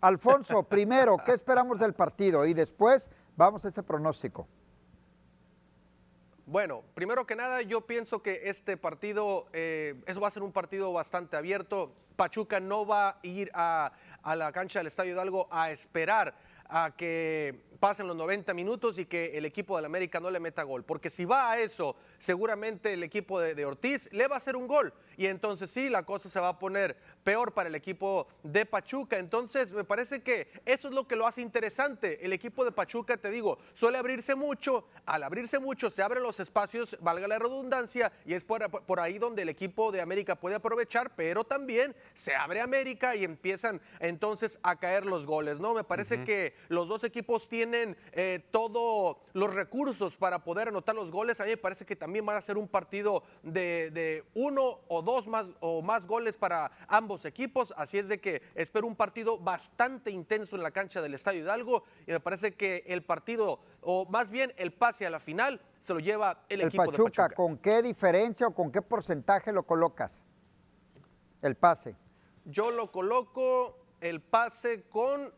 Alfonso, 0.00 0.62
primero, 0.70 1.18
¿qué 1.18 1.32
esperamos 1.32 1.78
del 1.78 1.92
partido? 1.92 2.46
Y 2.46 2.54
después 2.54 3.10
vamos 3.36 3.66
a 3.66 3.68
ese 3.68 3.82
pronóstico. 3.82 4.48
Bueno, 6.46 6.82
primero 6.94 7.26
que 7.26 7.36
nada, 7.36 7.60
yo 7.60 7.82
pienso 7.82 8.22
que 8.22 8.48
este 8.48 8.78
partido, 8.78 9.48
eh, 9.52 10.02
eso 10.06 10.18
va 10.18 10.28
a 10.28 10.30
ser 10.30 10.42
un 10.42 10.52
partido 10.52 10.94
bastante 10.94 11.36
abierto. 11.36 11.92
Pachuca 12.16 12.58
no 12.58 12.86
va 12.86 13.10
a 13.10 13.18
ir 13.24 13.50
a, 13.52 13.92
a 14.22 14.34
la 14.34 14.50
cancha 14.52 14.78
del 14.78 14.86
Estadio 14.86 15.12
Hidalgo 15.12 15.46
a 15.50 15.70
esperar 15.70 16.34
a 16.68 16.94
que 16.96 17.60
pasen 17.80 18.06
los 18.06 18.16
90 18.16 18.52
minutos 18.54 18.98
y 18.98 19.06
que 19.06 19.38
el 19.38 19.44
equipo 19.44 19.76
del 19.76 19.84
América 19.84 20.20
no 20.20 20.30
le 20.30 20.40
meta 20.40 20.62
gol. 20.62 20.84
Porque 20.84 21.10
si 21.10 21.24
va 21.24 21.52
a 21.52 21.58
eso, 21.58 21.96
seguramente 22.18 22.92
el 22.92 23.02
equipo 23.02 23.40
de, 23.40 23.64
Ortiz 23.64 24.08
le 24.12 24.26
va 24.28 24.34
a 24.34 24.38
hacer 24.38 24.56
un 24.56 24.66
gol. 24.66 24.92
Y 25.18 25.26
entonces 25.26 25.68
sí, 25.72 25.90
la 25.90 26.04
cosa 26.04 26.28
se 26.28 26.38
va 26.38 26.50
a 26.50 26.58
poner 26.60 26.96
peor 27.24 27.52
para 27.52 27.68
el 27.68 27.74
equipo 27.74 28.28
de 28.44 28.64
Pachuca. 28.64 29.18
Entonces, 29.18 29.72
me 29.72 29.82
parece 29.82 30.22
que 30.22 30.48
eso 30.64 30.86
es 30.86 30.94
lo 30.94 31.08
que 31.08 31.16
lo 31.16 31.26
hace 31.26 31.42
interesante. 31.42 32.24
El 32.24 32.32
equipo 32.32 32.64
de 32.64 32.70
Pachuca, 32.70 33.16
te 33.16 33.28
digo, 33.28 33.58
suele 33.74 33.98
abrirse 33.98 34.36
mucho. 34.36 34.84
Al 35.06 35.24
abrirse 35.24 35.58
mucho, 35.58 35.90
se 35.90 36.02
abren 36.02 36.22
los 36.22 36.38
espacios, 36.38 36.96
valga 37.00 37.26
la 37.26 37.40
redundancia, 37.40 38.12
y 38.24 38.34
es 38.34 38.44
por, 38.44 38.70
por 38.70 39.00
ahí 39.00 39.18
donde 39.18 39.42
el 39.42 39.48
equipo 39.48 39.90
de 39.90 40.00
América 40.00 40.36
puede 40.36 40.54
aprovechar, 40.54 41.16
pero 41.16 41.42
también 41.42 41.96
se 42.14 42.36
abre 42.36 42.60
América 42.60 43.16
y 43.16 43.24
empiezan 43.24 43.80
entonces 43.98 44.60
a 44.62 44.76
caer 44.76 45.04
los 45.04 45.26
goles, 45.26 45.58
¿no? 45.58 45.74
Me 45.74 45.82
parece 45.82 46.22
que 46.22 46.54
los 46.68 46.86
dos 46.86 47.02
equipos 47.02 47.48
tienen 47.48 47.96
eh, 48.12 48.44
todos 48.52 49.16
los 49.32 49.52
recursos 49.52 50.16
para 50.16 50.44
poder 50.44 50.68
anotar 50.68 50.94
los 50.94 51.10
goles. 51.10 51.40
A 51.40 51.44
mí 51.44 51.50
me 51.50 51.56
parece 51.56 51.84
que 51.84 51.96
también 51.96 52.24
van 52.24 52.36
a 52.36 52.40
ser 52.40 52.56
un 52.56 52.68
partido 52.68 53.24
de, 53.42 53.90
de 53.90 54.24
uno 54.34 54.78
o 54.86 55.02
dos 55.02 55.07
más 55.26 55.50
o 55.60 55.82
más 55.82 56.06
goles 56.06 56.36
para 56.36 56.70
ambos 56.86 57.24
equipos, 57.24 57.72
así 57.76 57.98
es 57.98 58.08
de 58.08 58.20
que 58.20 58.42
espero 58.54 58.86
un 58.86 58.94
partido 58.94 59.38
bastante 59.38 60.10
intenso 60.10 60.56
en 60.56 60.62
la 60.62 60.70
cancha 60.70 61.00
del 61.00 61.14
Estadio 61.14 61.40
Hidalgo 61.40 61.84
y 62.06 62.12
me 62.12 62.20
parece 62.20 62.54
que 62.54 62.84
el 62.86 63.02
partido, 63.02 63.60
o 63.80 64.06
más 64.06 64.30
bien 64.30 64.52
el 64.56 64.72
pase 64.72 65.06
a 65.06 65.10
la 65.10 65.20
final, 65.20 65.60
se 65.80 65.94
lo 65.94 66.00
lleva 66.00 66.44
el, 66.48 66.62
equipo 66.62 66.82
de 66.84 66.90
Pachuca. 66.90 67.30
¿Con 67.30 67.58
qué 67.58 67.82
diferencia 67.82 68.46
o 68.46 68.54
con 68.54 68.70
qué 68.70 68.82
porcentaje 68.82 69.52
lo 69.52 69.62
colocas? 69.62 70.22
El 71.40 71.54
pase. 71.54 71.96
Yo 72.44 72.70
lo 72.70 72.90
coloco 72.90 73.78
el 74.00 74.20
pase 74.20 74.84
con 74.88 75.32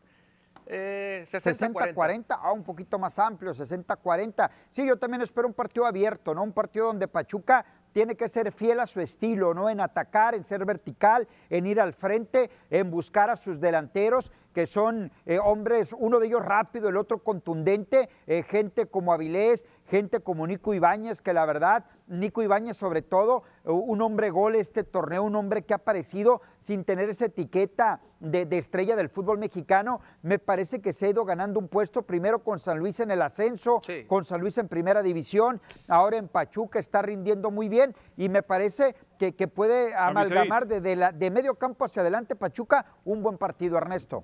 60-40. 0.65 2.19
Eh, 2.19 2.25
ah, 2.29 2.51
un 2.51 2.63
poquito 2.63 2.97
más 2.99 3.17
amplio, 3.19 3.53
60-40. 3.53 4.49
Sí, 4.69 4.85
yo 4.85 4.97
también 4.97 5.21
espero 5.21 5.47
un 5.47 5.53
partido 5.53 5.85
abierto, 5.85 6.33
¿no? 6.33 6.43
Un 6.43 6.53
partido 6.53 6.87
donde 6.87 7.07
Pachuca 7.07 7.65
tiene 7.91 8.15
que 8.15 8.27
ser 8.27 8.51
fiel 8.51 8.79
a 8.79 8.87
su 8.87 9.01
estilo, 9.01 9.53
¿no? 9.53 9.69
En 9.69 9.79
atacar, 9.79 10.35
en 10.35 10.43
ser 10.43 10.65
vertical, 10.65 11.27
en 11.49 11.67
ir 11.67 11.79
al 11.79 11.93
frente, 11.93 12.49
en 12.69 12.91
buscar 12.91 13.29
a 13.29 13.35
sus 13.35 13.59
delanteros, 13.59 14.31
que 14.53 14.67
son 14.67 15.11
eh, 15.25 15.39
hombres, 15.39 15.95
uno 15.97 16.19
de 16.19 16.27
ellos 16.27 16.43
rápido, 16.43 16.89
el 16.89 16.97
otro 16.97 17.19
contundente, 17.19 18.09
eh, 18.27 18.43
gente 18.43 18.87
como 18.87 19.13
Avilés, 19.13 19.65
gente 19.91 20.21
como 20.21 20.47
Nico 20.47 20.73
Ibáñez, 20.73 21.21
que 21.21 21.33
la 21.33 21.45
verdad, 21.45 21.83
Nico 22.07 22.41
Ibáñez 22.41 22.77
sobre 22.77 23.01
todo, 23.01 23.43
un 23.65 24.01
hombre 24.01 24.29
gol 24.29 24.55
este 24.55 24.85
torneo, 24.85 25.21
un 25.21 25.35
hombre 25.35 25.63
que 25.63 25.73
ha 25.73 25.77
aparecido 25.77 26.41
sin 26.59 26.85
tener 26.85 27.09
esa 27.09 27.25
etiqueta 27.25 27.99
de, 28.21 28.47
estrella 28.57 28.95
del 28.95 29.09
fútbol 29.09 29.37
mexicano, 29.37 29.99
me 30.21 30.39
parece 30.39 30.81
que 30.81 30.93
se 30.93 31.07
ha 31.07 31.09
ido 31.09 31.25
ganando 31.25 31.59
un 31.59 31.67
puesto 31.67 32.03
primero 32.03 32.41
con 32.41 32.57
San 32.57 32.79
Luis 32.79 33.01
en 33.01 33.11
el 33.11 33.21
ascenso, 33.21 33.81
con 34.07 34.23
San 34.23 34.39
Luis 34.39 34.57
en 34.57 34.69
primera 34.69 35.03
división, 35.03 35.59
ahora 35.89 36.15
en 36.15 36.29
Pachuca 36.29 36.79
está 36.79 37.01
rindiendo 37.01 37.51
muy 37.51 37.67
bien 37.67 37.93
y 38.15 38.29
me 38.29 38.43
parece 38.43 38.95
que, 39.17 39.33
puede 39.49 39.93
amalgamar 39.93 40.67
de, 40.67 40.79
de 40.79 41.31
medio 41.31 41.55
campo 41.55 41.83
hacia 41.83 42.01
adelante 42.01 42.37
Pachuca 42.37 42.85
un 43.03 43.21
buen 43.21 43.37
partido, 43.37 43.77
Ernesto 43.77 44.23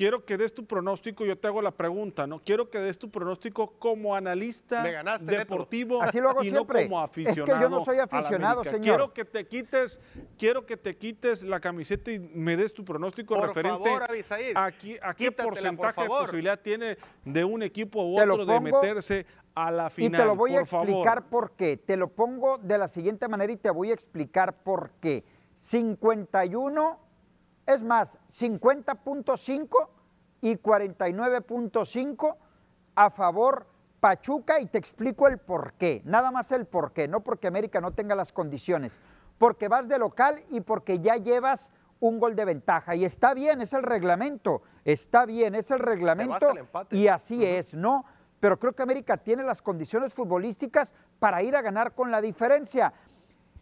quiero 0.00 0.24
que 0.24 0.38
des 0.38 0.54
tu 0.54 0.64
pronóstico, 0.64 1.26
yo 1.26 1.36
te 1.36 1.46
hago 1.46 1.60
la 1.60 1.72
pregunta, 1.72 2.26
¿no? 2.26 2.38
Quiero 2.38 2.70
que 2.70 2.78
des 2.78 2.98
tu 2.98 3.10
pronóstico 3.10 3.74
como 3.78 4.16
analista 4.16 4.82
deportivo 5.20 6.00
Así 6.00 6.18
lo 6.18 6.30
hago 6.30 6.42
y 6.42 6.50
no 6.50 6.66
como 6.66 7.02
aficionado. 7.02 7.44
Es 7.44 7.52
que 7.52 7.60
yo 7.60 7.68
no 7.68 7.84
soy 7.84 7.98
aficionado, 7.98 8.64
señor. 8.64 8.80
Quiero 8.80 9.12
que 9.12 9.26
te 9.26 9.46
quites, 9.46 10.00
quiero 10.38 10.64
que 10.64 10.78
te 10.78 10.96
quites 10.96 11.42
la 11.42 11.60
camiseta 11.60 12.12
y 12.12 12.18
me 12.18 12.56
des 12.56 12.72
tu 12.72 12.82
pronóstico 12.82 13.34
por 13.34 13.48
referente 13.48 13.90
favor, 13.90 14.02
a, 14.54 15.12
qué 15.12 15.32
porcentaje 15.32 16.00
de 16.00 16.08
posibilidad 16.08 16.58
tiene 16.58 16.96
de 17.26 17.44
un 17.44 17.62
equipo 17.62 18.02
u 18.02 18.18
otro 18.18 18.46
de 18.46 18.58
meterse 18.58 19.26
a 19.54 19.70
la 19.70 19.90
final. 19.90 20.14
Y 20.14 20.16
te 20.16 20.24
lo 20.24 20.34
voy 20.34 20.56
a 20.56 20.60
explicar 20.60 21.28
por 21.28 21.52
qué. 21.52 21.76
Te 21.76 21.98
lo 21.98 22.08
pongo 22.08 22.56
de 22.56 22.78
la 22.78 22.88
siguiente 22.88 23.28
manera 23.28 23.52
y 23.52 23.58
te 23.58 23.70
voy 23.70 23.90
a 23.90 23.94
explicar 23.94 24.62
por 24.62 24.92
qué. 25.02 25.24
51 25.58 27.09
es 27.74 27.82
más, 27.82 28.18
50.5 28.28 29.88
y 30.40 30.56
49.5 30.56 32.36
a 32.94 33.10
favor 33.10 33.66
Pachuca 34.00 34.60
y 34.60 34.66
te 34.66 34.78
explico 34.78 35.28
el 35.28 35.38
por 35.38 35.74
qué. 35.74 36.02
Nada 36.04 36.30
más 36.30 36.50
el 36.52 36.66
por 36.66 36.92
qué, 36.92 37.06
no 37.06 37.20
porque 37.20 37.46
América 37.46 37.80
no 37.80 37.92
tenga 37.92 38.14
las 38.14 38.32
condiciones, 38.32 38.98
porque 39.38 39.68
vas 39.68 39.88
de 39.88 39.98
local 39.98 40.42
y 40.48 40.60
porque 40.62 41.00
ya 41.00 41.16
llevas 41.16 41.72
un 42.00 42.18
gol 42.18 42.34
de 42.34 42.46
ventaja. 42.46 42.94
Y 42.94 43.04
está 43.04 43.34
bien, 43.34 43.60
es 43.60 43.72
el 43.74 43.82
reglamento, 43.82 44.62
está 44.84 45.26
bien, 45.26 45.54
es 45.54 45.70
el 45.70 45.78
reglamento 45.78 46.52
y 46.90 47.08
así 47.08 47.44
es, 47.44 47.74
¿no? 47.74 48.04
Pero 48.40 48.58
creo 48.58 48.72
que 48.72 48.82
América 48.82 49.18
tiene 49.18 49.42
las 49.42 49.60
condiciones 49.60 50.14
futbolísticas 50.14 50.94
para 51.18 51.42
ir 51.42 51.54
a 51.54 51.60
ganar 51.60 51.94
con 51.94 52.10
la 52.10 52.22
diferencia. 52.22 52.92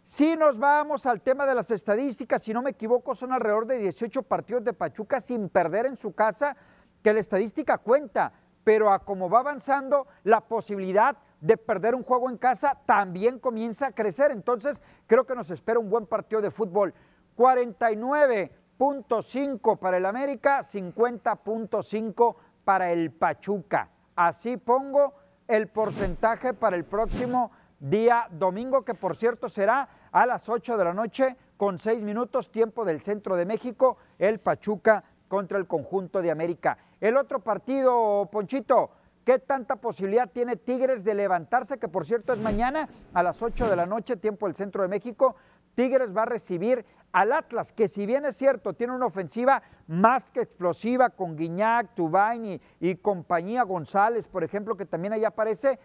Si 0.09 0.35
nos 0.35 0.57
vamos 0.57 1.05
al 1.05 1.21
tema 1.21 1.45
de 1.45 1.53
las 1.53 1.69
estadísticas, 1.69 2.41
si 2.41 2.51
no 2.51 2.63
me 2.63 2.71
equivoco, 2.71 3.13
son 3.13 3.31
alrededor 3.31 3.67
de 3.67 3.77
18 3.77 4.23
partidos 4.23 4.63
de 4.63 4.73
Pachuca 4.73 5.21
sin 5.21 5.49
perder 5.49 5.85
en 5.85 5.97
su 5.97 6.15
casa, 6.15 6.57
que 7.03 7.13
la 7.13 7.19
estadística 7.19 7.77
cuenta, 7.77 8.33
pero 8.63 8.91
a 8.91 9.05
como 9.05 9.29
va 9.29 9.41
avanzando, 9.41 10.07
la 10.23 10.41
posibilidad 10.41 11.15
de 11.39 11.57
perder 11.57 11.93
un 11.93 12.01
juego 12.01 12.27
en 12.27 12.37
casa 12.37 12.75
también 12.87 13.37
comienza 13.37 13.85
a 13.85 13.91
crecer. 13.91 14.31
Entonces, 14.31 14.81
creo 15.05 15.27
que 15.27 15.35
nos 15.35 15.51
espera 15.51 15.77
un 15.77 15.91
buen 15.91 16.07
partido 16.07 16.41
de 16.41 16.49
fútbol. 16.49 16.91
49.5 17.37 19.77
para 19.77 19.97
el 19.97 20.07
América, 20.07 20.63
50.5 20.63 22.35
para 22.65 22.91
el 22.91 23.11
Pachuca. 23.11 23.89
Así 24.15 24.57
pongo 24.57 25.13
el 25.47 25.67
porcentaje 25.67 26.55
para 26.55 26.75
el 26.75 26.83
próximo 26.83 27.51
día 27.79 28.27
domingo, 28.31 28.83
que 28.83 28.95
por 28.95 29.15
cierto 29.15 29.47
será 29.47 29.87
a 30.11 30.25
las 30.25 30.47
8 30.49 30.77
de 30.77 30.83
la 30.83 30.93
noche 30.93 31.35
con 31.57 31.77
6 31.77 32.01
minutos, 32.01 32.51
tiempo 32.51 32.85
del 32.85 33.01
centro 33.01 33.35
de 33.35 33.45
México, 33.45 33.97
el 34.17 34.39
Pachuca 34.39 35.03
contra 35.27 35.57
el 35.57 35.67
conjunto 35.67 36.21
de 36.21 36.31
América. 36.31 36.77
El 36.99 37.17
otro 37.17 37.39
partido, 37.39 38.27
Ponchito, 38.31 38.91
¿qué 39.23 39.39
tanta 39.39 39.75
posibilidad 39.77 40.29
tiene 40.29 40.55
Tigres 40.55 41.03
de 41.03 41.13
levantarse? 41.13 41.77
Que 41.77 41.87
por 41.87 42.05
cierto 42.05 42.33
es 42.33 42.39
mañana 42.39 42.89
a 43.13 43.23
las 43.23 43.41
8 43.41 43.69
de 43.69 43.75
la 43.75 43.85
noche, 43.85 44.17
tiempo 44.17 44.47
del 44.47 44.55
centro 44.55 44.81
de 44.81 44.87
México. 44.87 45.35
Tigres 45.75 46.15
va 46.15 46.23
a 46.23 46.25
recibir 46.25 46.85
al 47.11 47.31
Atlas, 47.31 47.73
que 47.73 47.87
si 47.87 48.05
bien 48.05 48.25
es 48.25 48.35
cierto, 48.35 48.73
tiene 48.73 48.93
una 48.93 49.05
ofensiva 49.05 49.61
más 49.87 50.29
que 50.29 50.41
explosiva 50.41 51.09
con 51.09 51.35
Guiñac, 51.35 51.95
Tubain 51.95 52.59
y, 52.79 52.95
compañía 52.95 53.63
González, 53.63 54.27
por 54.27 54.43
ejemplo, 54.43 54.75
que 54.75 54.85
también 54.85 55.13
ahí 55.13 55.25
aparece, 55.25 55.79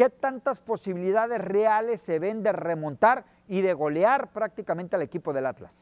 ¿Qué 0.00 0.08
tantas 0.08 0.62
posibilidades 0.62 1.38
reales 1.42 2.00
se 2.00 2.18
ven 2.18 2.42
de 2.42 2.52
remontar 2.52 3.26
y 3.46 3.60
de 3.60 3.74
golear 3.74 4.32
prácticamente 4.32 4.96
al 4.96 5.02
equipo 5.02 5.34
del 5.34 5.44
Atlas? 5.44 5.72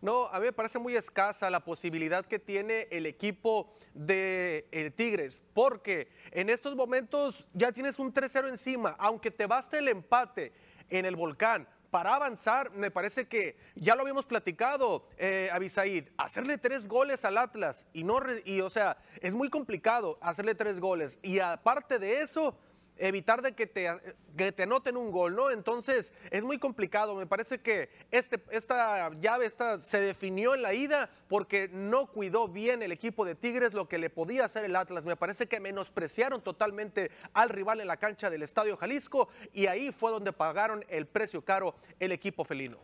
No, 0.00 0.26
a 0.26 0.38
mí 0.38 0.46
me 0.46 0.52
parece 0.52 0.78
muy 0.78 0.94
escasa 0.94 1.50
la 1.50 1.64
posibilidad 1.64 2.24
que 2.24 2.38
tiene 2.38 2.86
el 2.92 3.06
equipo 3.06 3.74
de 3.94 4.68
el 4.70 4.92
Tigres, 4.92 5.42
porque 5.54 6.06
en 6.30 6.50
estos 6.50 6.76
momentos 6.76 7.48
ya 7.52 7.72
tienes 7.72 7.98
un 7.98 8.14
3-0 8.14 8.48
encima, 8.48 8.94
aunque 9.00 9.32
te 9.32 9.46
baste 9.46 9.78
el 9.78 9.88
empate 9.88 10.52
en 10.90 11.06
el 11.06 11.16
volcán, 11.16 11.66
para 11.94 12.16
avanzar, 12.16 12.72
me 12.72 12.90
parece 12.90 13.28
que 13.28 13.56
ya 13.76 13.94
lo 13.94 14.00
habíamos 14.00 14.26
platicado, 14.26 15.06
eh, 15.16 15.48
Abisaid, 15.52 16.08
hacerle 16.16 16.58
tres 16.58 16.88
goles 16.88 17.24
al 17.24 17.38
Atlas 17.38 17.86
y 17.92 18.02
no, 18.02 18.18
y, 18.44 18.62
o 18.62 18.68
sea, 18.68 18.96
es 19.20 19.32
muy 19.32 19.48
complicado 19.48 20.18
hacerle 20.20 20.56
tres 20.56 20.80
goles. 20.80 21.20
Y 21.22 21.38
aparte 21.38 22.00
de 22.00 22.22
eso, 22.22 22.58
evitar 22.96 23.42
de 23.42 23.52
que 23.52 23.66
te, 23.66 23.90
que 24.36 24.52
te 24.52 24.62
anoten 24.64 24.96
un 24.96 25.10
gol, 25.10 25.34
¿no? 25.34 25.50
Entonces 25.50 26.12
es 26.30 26.44
muy 26.44 26.58
complicado. 26.58 27.14
Me 27.16 27.26
parece 27.26 27.58
que 27.60 27.90
este, 28.10 28.42
esta 28.50 29.10
llave 29.20 29.46
esta, 29.46 29.78
se 29.78 30.00
definió 30.00 30.54
en 30.54 30.62
la 30.62 30.74
ida 30.74 31.10
porque 31.28 31.68
no 31.72 32.06
cuidó 32.06 32.48
bien 32.48 32.82
el 32.82 32.92
equipo 32.92 33.24
de 33.24 33.34
Tigres 33.34 33.74
lo 33.74 33.88
que 33.88 33.98
le 33.98 34.10
podía 34.10 34.44
hacer 34.44 34.64
el 34.64 34.76
Atlas. 34.76 35.04
Me 35.04 35.16
parece 35.16 35.46
que 35.46 35.60
menospreciaron 35.60 36.42
totalmente 36.42 37.10
al 37.32 37.48
rival 37.48 37.80
en 37.80 37.88
la 37.88 37.96
cancha 37.96 38.30
del 38.30 38.42
Estadio 38.42 38.76
Jalisco 38.76 39.28
y 39.52 39.66
ahí 39.66 39.92
fue 39.92 40.10
donde 40.10 40.32
pagaron 40.32 40.84
el 40.88 41.06
precio 41.06 41.42
caro 41.42 41.74
el 41.98 42.12
equipo 42.12 42.44
felino. 42.44 42.78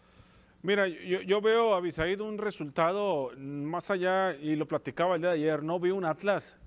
Mira, 0.62 0.86
yo, 0.88 1.22
yo 1.22 1.40
veo 1.40 1.74
a 1.74 1.80
Bisaid 1.80 2.20
un 2.20 2.36
resultado 2.36 3.30
más 3.38 3.90
allá, 3.90 4.34
y 4.34 4.56
lo 4.56 4.68
platicaba 4.68 5.14
el 5.14 5.22
día 5.22 5.30
de 5.30 5.36
ayer, 5.36 5.62
no 5.62 5.80
vi 5.80 5.90
un 5.90 6.04
Atlas 6.04 6.58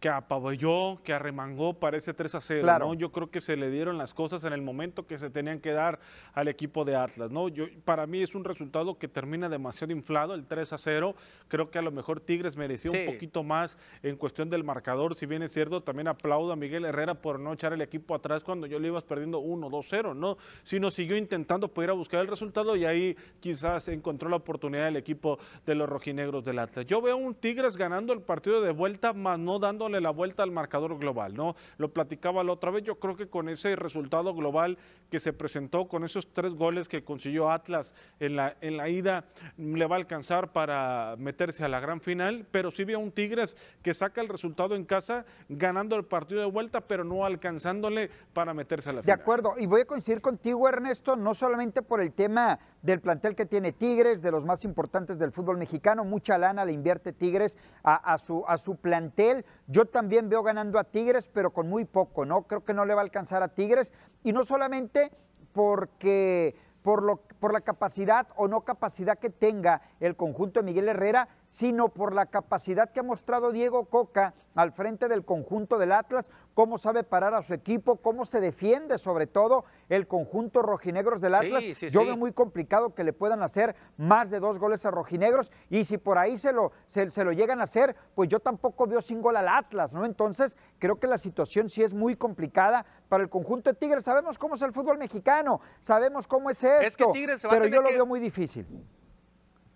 que 0.00 0.08
apaballó, 0.08 0.98
que 1.02 1.12
arremangó 1.12 1.74
para 1.74 1.96
ese 1.96 2.14
3 2.14 2.34
a 2.36 2.40
0. 2.40 2.78
¿no? 2.78 2.94
Yo 2.94 3.10
creo 3.10 3.30
que 3.30 3.40
se 3.40 3.56
le 3.56 3.70
dieron 3.70 3.98
las 3.98 4.14
cosas 4.14 4.44
en 4.44 4.52
el 4.52 4.62
momento 4.62 5.06
que 5.06 5.18
se 5.18 5.28
tenían 5.30 5.60
que 5.60 5.72
dar 5.72 5.98
al 6.34 6.48
equipo 6.48 6.84
de 6.84 6.94
Atlas. 6.94 7.30
¿no? 7.30 7.48
Yo, 7.48 7.66
para 7.84 8.06
mí 8.06 8.22
es 8.22 8.34
un 8.34 8.44
resultado 8.44 8.96
que 8.96 9.08
termina 9.08 9.48
demasiado 9.48 9.92
inflado, 9.92 10.34
el 10.34 10.46
3 10.46 10.72
a 10.72 10.78
0. 10.78 11.14
Creo 11.48 11.70
que 11.70 11.78
a 11.78 11.82
lo 11.82 11.90
mejor 11.90 12.20
Tigres 12.20 12.56
mereció 12.56 12.92
un 12.92 13.06
poquito 13.06 13.42
más 13.42 13.76
en 14.02 14.16
cuestión 14.16 14.48
del 14.50 14.62
marcador. 14.62 15.14
Si 15.16 15.26
bien 15.26 15.42
es 15.42 15.50
cierto, 15.50 15.82
también 15.82 16.06
aplaudo 16.06 16.52
a 16.52 16.56
Miguel 16.56 16.84
Herrera 16.84 17.14
por 17.14 17.40
no 17.40 17.52
echar 17.52 17.72
el 17.72 17.80
equipo 17.80 18.14
atrás 18.14 18.44
cuando 18.44 18.66
yo 18.66 18.78
le 18.78 18.88
ibas 18.88 19.04
perdiendo 19.04 19.40
1 19.40 19.68
2 19.68 19.86
0. 19.88 20.14
¿no? 20.14 20.38
Sino 20.62 20.90
siguió 20.90 21.16
intentando 21.16 21.68
poder 21.68 21.92
buscar 21.92 22.20
el 22.20 22.28
resultado 22.28 22.76
y 22.76 22.84
ahí 22.84 23.16
quizás 23.40 23.88
encontró 23.88 24.28
la 24.28 24.36
oportunidad 24.36 24.88
el 24.88 24.96
equipo 24.96 25.38
de 25.66 25.74
los 25.74 25.88
rojinegros 25.88 26.44
del 26.44 26.60
Atlas. 26.60 26.86
Yo 26.86 27.02
veo 27.02 27.16
un 27.16 27.34
Tigres 27.34 27.76
ganando 27.76 28.12
el 28.12 28.20
partido 28.20 28.60
de 28.60 28.70
vuelta, 28.70 29.12
más 29.12 29.38
no 29.38 29.58
dando 29.58 29.87
dándole 29.88 30.02
la 30.02 30.10
vuelta 30.10 30.42
al 30.42 30.50
marcador 30.50 30.98
global, 30.98 31.34
¿no? 31.34 31.56
Lo 31.78 31.92
platicaba 31.92 32.44
la 32.44 32.52
otra 32.52 32.70
vez, 32.70 32.84
yo 32.84 32.96
creo 32.96 33.16
que 33.16 33.28
con 33.28 33.48
ese 33.48 33.74
resultado 33.74 34.34
global 34.34 34.76
que 35.10 35.18
se 35.18 35.32
presentó, 35.32 35.88
con 35.88 36.04
esos 36.04 36.32
tres 36.32 36.54
goles 36.54 36.88
que 36.88 37.02
consiguió 37.02 37.50
Atlas 37.50 37.94
en 38.20 38.36
la, 38.36 38.56
en 38.60 38.76
la 38.76 38.88
ida, 38.90 39.24
le 39.56 39.86
va 39.86 39.96
a 39.96 39.98
alcanzar 39.98 40.52
para 40.52 41.16
meterse 41.16 41.64
a 41.64 41.68
la 41.68 41.80
gran 41.80 42.00
final, 42.00 42.46
pero 42.50 42.70
sí 42.70 42.84
veo 42.84 42.98
un 42.98 43.12
Tigres 43.12 43.56
que 43.82 43.94
saca 43.94 44.20
el 44.20 44.28
resultado 44.28 44.76
en 44.76 44.84
casa, 44.84 45.24
ganando 45.48 45.96
el 45.96 46.04
partido 46.04 46.40
de 46.40 46.50
vuelta, 46.50 46.82
pero 46.82 47.02
no 47.02 47.24
alcanzándole 47.24 48.10
para 48.34 48.52
meterse 48.52 48.90
a 48.90 48.92
la 48.92 49.02
final. 49.02 49.16
De 49.16 49.22
acuerdo, 49.22 49.54
y 49.56 49.66
voy 49.66 49.80
a 49.80 49.84
coincidir 49.86 50.20
contigo, 50.20 50.68
Ernesto, 50.68 51.16
no 51.16 51.34
solamente 51.34 51.80
por 51.80 52.02
el 52.02 52.12
tema 52.12 52.58
del 52.82 53.00
plantel 53.00 53.34
que 53.34 53.46
tiene 53.46 53.72
Tigres, 53.72 54.20
de 54.20 54.30
los 54.30 54.44
más 54.44 54.64
importantes 54.64 55.18
del 55.18 55.32
fútbol 55.32 55.56
mexicano, 55.56 56.04
mucha 56.04 56.36
lana 56.36 56.64
le 56.64 56.72
invierte 56.72 57.12
Tigres 57.12 57.56
a, 57.82 58.18
su, 58.18 58.44
a 58.46 58.58
su 58.58 58.76
plantel. 58.76 59.44
Yo 59.66 59.77
también 59.86 60.28
veo 60.28 60.42
ganando 60.42 60.78
a 60.78 60.84
Tigres, 60.84 61.28
pero 61.32 61.50
con 61.50 61.68
muy 61.68 61.84
poco, 61.84 62.24
¿no? 62.24 62.42
Creo 62.42 62.64
que 62.64 62.74
no 62.74 62.84
le 62.84 62.94
va 62.94 63.00
a 63.00 63.04
alcanzar 63.04 63.42
a 63.42 63.48
Tigres, 63.48 63.92
y 64.24 64.32
no 64.32 64.44
solamente 64.44 65.10
porque 65.52 66.54
por, 66.82 67.02
lo, 67.02 67.16
por 67.40 67.52
la 67.52 67.60
capacidad 67.60 68.28
o 68.36 68.48
no 68.48 68.62
capacidad 68.62 69.18
que 69.18 69.30
tenga 69.30 69.82
el 70.00 70.16
conjunto 70.16 70.60
de 70.60 70.66
Miguel 70.66 70.88
Herrera, 70.88 71.28
sino 71.50 71.88
por 71.88 72.14
la 72.14 72.26
capacidad 72.26 72.90
que 72.90 73.00
ha 73.00 73.02
mostrado 73.02 73.52
Diego 73.52 73.86
Coca 73.86 74.34
al 74.54 74.72
frente 74.72 75.08
del 75.08 75.24
conjunto 75.24 75.78
del 75.78 75.92
Atlas, 75.92 76.30
cómo 76.52 76.78
sabe 76.78 77.04
parar 77.04 77.34
a 77.34 77.42
su 77.42 77.54
equipo, 77.54 77.96
cómo 77.96 78.24
se 78.24 78.40
defiende 78.40 78.98
sobre 78.98 79.28
todo 79.28 79.64
el 79.88 80.08
conjunto 80.08 80.62
rojinegros 80.62 81.20
del 81.20 81.36
Atlas. 81.36 81.64
Yo 81.64 82.04
veo 82.04 82.16
muy 82.16 82.32
complicado 82.32 82.92
que 82.92 83.04
le 83.04 83.12
puedan 83.12 83.42
hacer 83.42 83.76
más 83.96 84.30
de 84.30 84.40
dos 84.40 84.58
goles 84.58 84.84
a 84.84 84.90
rojinegros 84.90 85.52
y 85.70 85.84
si 85.84 85.96
por 85.96 86.18
ahí 86.18 86.38
se 86.38 86.52
lo, 86.52 86.72
se, 86.88 87.24
lo 87.24 87.32
llegan 87.32 87.60
a 87.60 87.64
hacer, 87.64 87.94
pues 88.16 88.28
yo 88.28 88.40
tampoco 88.40 88.86
veo 88.86 89.00
sin 89.00 89.22
gol 89.22 89.36
al 89.36 89.48
Atlas, 89.48 89.92
¿no? 89.92 90.04
Entonces 90.04 90.56
creo 90.78 90.98
que 90.98 91.06
la 91.06 91.18
situación 91.18 91.68
sí 91.68 91.82
es 91.84 91.94
muy 91.94 92.16
complicada 92.16 92.84
para 93.08 93.22
el 93.22 93.30
conjunto 93.30 93.70
de 93.70 93.74
Tigres. 93.74 94.02
Sabemos 94.02 94.38
cómo 94.38 94.56
es 94.56 94.62
el 94.62 94.72
fútbol 94.72 94.98
mexicano, 94.98 95.60
sabemos 95.82 96.26
cómo 96.26 96.50
es 96.50 96.64
esto, 96.64 97.12
pero 97.48 97.66
yo 97.68 97.80
lo 97.80 97.90
veo 97.90 98.06
muy 98.06 98.18
difícil. 98.18 98.66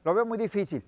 Lo 0.03 0.13
veo 0.13 0.27
muy 0.27 0.39
difícil 0.39 0.85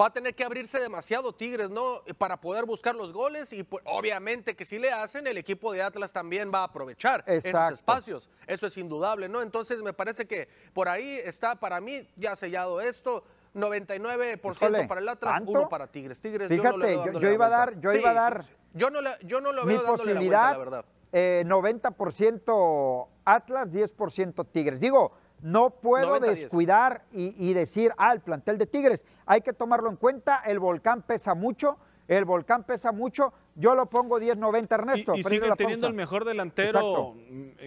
va 0.00 0.06
a 0.06 0.12
tener 0.12 0.34
que 0.34 0.44
abrirse 0.44 0.80
demasiado 0.80 1.34
Tigres, 1.34 1.70
¿no? 1.70 2.02
Para 2.18 2.40
poder 2.40 2.64
buscar 2.64 2.94
los 2.94 3.12
goles 3.12 3.52
y 3.52 3.62
pues, 3.64 3.82
obviamente 3.86 4.54
que 4.54 4.64
si 4.64 4.78
le 4.78 4.92
hacen, 4.92 5.26
el 5.26 5.38
equipo 5.38 5.72
de 5.72 5.82
Atlas 5.82 6.12
también 6.12 6.50
va 6.52 6.60
a 6.60 6.64
aprovechar 6.64 7.24
esos 7.26 7.72
espacios. 7.72 8.30
Eso 8.46 8.66
es 8.66 8.76
indudable, 8.76 9.28
¿no? 9.28 9.42
Entonces 9.42 9.82
me 9.82 9.92
parece 9.92 10.26
que 10.26 10.48
por 10.72 10.88
ahí 10.88 11.20
está 11.24 11.56
para 11.56 11.80
mí 11.80 12.08
ya 12.16 12.36
sellado 12.36 12.80
esto. 12.80 13.24
99% 13.54 14.88
para 14.88 15.00
el 15.00 15.08
Atlas, 15.08 15.42
uno 15.44 15.68
para 15.68 15.86
Tigres. 15.86 16.20
Tigres 16.20 16.48
Fíjate, 16.48 16.94
yo, 16.94 17.20
yo, 17.20 17.30
iba 17.30 17.46
a 17.46 17.50
dar, 17.50 17.78
yo 17.80 17.92
iba 17.92 18.10
a 18.10 18.14
dar. 18.14 18.44
Yo 18.72 18.88
no, 18.88 19.00
yo 19.20 19.42
no 19.42 19.52
lo 19.52 19.66
veo 19.66 19.82
dándole 19.82 20.14
la 20.14 20.20
vuelta, 20.20 20.52
la 20.52 20.58
verdad. 20.58 20.84
Eh, 21.12 21.44
90% 21.46 23.08
Atlas, 23.26 23.68
10% 23.68 24.46
Tigres. 24.50 24.80
Digo, 24.80 25.12
no 25.42 25.70
puedo 25.70 26.20
descuidar 26.20 27.02
y, 27.12 27.52
decir, 27.52 27.92
ah, 27.98 28.12
el 28.12 28.20
plantel 28.20 28.58
de 28.58 28.66
Tigres, 28.66 29.06
hay 29.26 29.42
que 29.42 29.52
tomarlo 29.52 29.90
en 29.90 29.96
cuenta, 29.96 30.42
el 30.46 30.58
volcán 30.58 31.02
pesa 31.02 31.34
mucho, 31.34 31.76
el 32.08 32.24
volcán 32.24 32.64
pesa 32.64 32.92
mucho, 32.92 33.32
yo 33.54 33.74
lo 33.74 33.86
pongo 33.86 34.18
10-90 34.18 34.72
Ernesto. 34.72 35.14
Y, 35.14 35.20
y 35.20 35.24
siguen 35.24 35.54
teniendo 35.56 35.86
el 35.86 35.94
mejor 35.94 36.24
delantero 36.24 37.14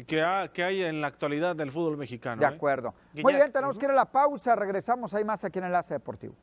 que, 0.08 0.50
que, 0.54 0.64
hay 0.64 0.84
en 0.84 1.02
la 1.02 1.08
actualidad 1.08 1.56
del 1.56 1.72
fútbol 1.72 1.98
mexicano. 1.98 2.40
De 2.40 2.48
¿eh? 2.48 2.56
acuerdo. 2.56 2.94
Muy 3.14 3.34
bien, 3.34 3.52
tenemos 3.52 3.78
que 3.78 3.86
ir 3.86 3.92
a 3.92 3.96
la 3.96 4.06
pausa, 4.06 4.56
regresamos, 4.56 5.14
hay 5.14 5.24
más 5.24 5.44
aquí 5.44 5.60
en 5.60 5.66
Enlace 5.66 5.94
Deportivo. 5.94 6.36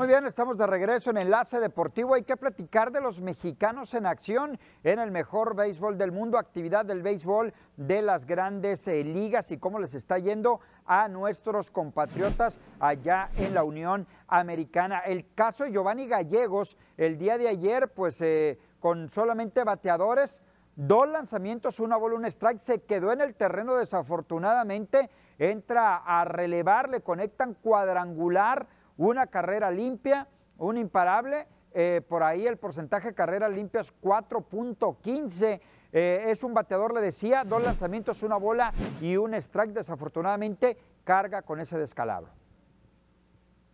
Muy 0.00 0.08
bien, 0.08 0.24
estamos 0.24 0.56
de 0.56 0.66
regreso 0.66 1.10
en 1.10 1.18
Enlace 1.18 1.60
Deportivo. 1.60 2.14
Hay 2.14 2.22
que 2.22 2.38
platicar 2.38 2.90
de 2.90 3.02
los 3.02 3.20
mexicanos 3.20 3.92
en 3.92 4.06
acción 4.06 4.58
en 4.82 4.98
el 4.98 5.10
mejor 5.10 5.54
béisbol 5.54 5.98
del 5.98 6.10
mundo, 6.10 6.38
actividad 6.38 6.86
del 6.86 7.02
béisbol 7.02 7.52
de 7.76 8.00
las 8.00 8.24
grandes 8.24 8.88
eh, 8.88 9.04
ligas 9.04 9.50
y 9.52 9.58
cómo 9.58 9.78
les 9.78 9.94
está 9.94 10.16
yendo 10.16 10.60
a 10.86 11.06
nuestros 11.08 11.70
compatriotas 11.70 12.58
allá 12.78 13.28
en 13.36 13.52
la 13.52 13.62
Unión 13.62 14.06
Americana. 14.26 15.00
El 15.00 15.34
caso 15.34 15.64
de 15.64 15.72
Giovanni 15.72 16.06
Gallegos, 16.06 16.78
el 16.96 17.18
día 17.18 17.36
de 17.36 17.48
ayer, 17.48 17.88
pues 17.88 18.22
eh, 18.22 18.58
con 18.78 19.10
solamente 19.10 19.64
bateadores, 19.64 20.40
dos 20.76 21.10
lanzamientos, 21.10 21.78
una 21.78 21.98
bola, 21.98 22.14
un 22.14 22.24
strike, 22.24 22.60
se 22.60 22.82
quedó 22.84 23.12
en 23.12 23.20
el 23.20 23.34
terreno 23.34 23.76
desafortunadamente, 23.76 25.10
entra 25.38 25.96
a 25.96 26.24
relevar, 26.24 26.88
le 26.88 27.02
conectan 27.02 27.52
cuadrangular 27.52 28.66
una 29.00 29.26
carrera 29.28 29.70
limpia, 29.70 30.28
un 30.58 30.76
imparable. 30.76 31.46
Eh, 31.72 32.02
por 32.08 32.22
ahí 32.22 32.46
el 32.46 32.56
porcentaje 32.58 33.08
de 33.08 33.14
carreras 33.14 33.50
limpias 33.52 33.94
4.15. 34.02 35.60
Eh, 35.92 36.24
es 36.26 36.44
un 36.44 36.52
bateador, 36.52 36.94
le 36.94 37.00
decía, 37.00 37.44
dos 37.44 37.62
lanzamientos, 37.62 38.22
una 38.22 38.36
bola 38.36 38.72
y 39.00 39.16
un 39.16 39.34
strike. 39.34 39.72
Desafortunadamente 39.72 40.76
carga 41.04 41.42
con 41.42 41.60
ese 41.60 41.78
descalabro. 41.78 42.30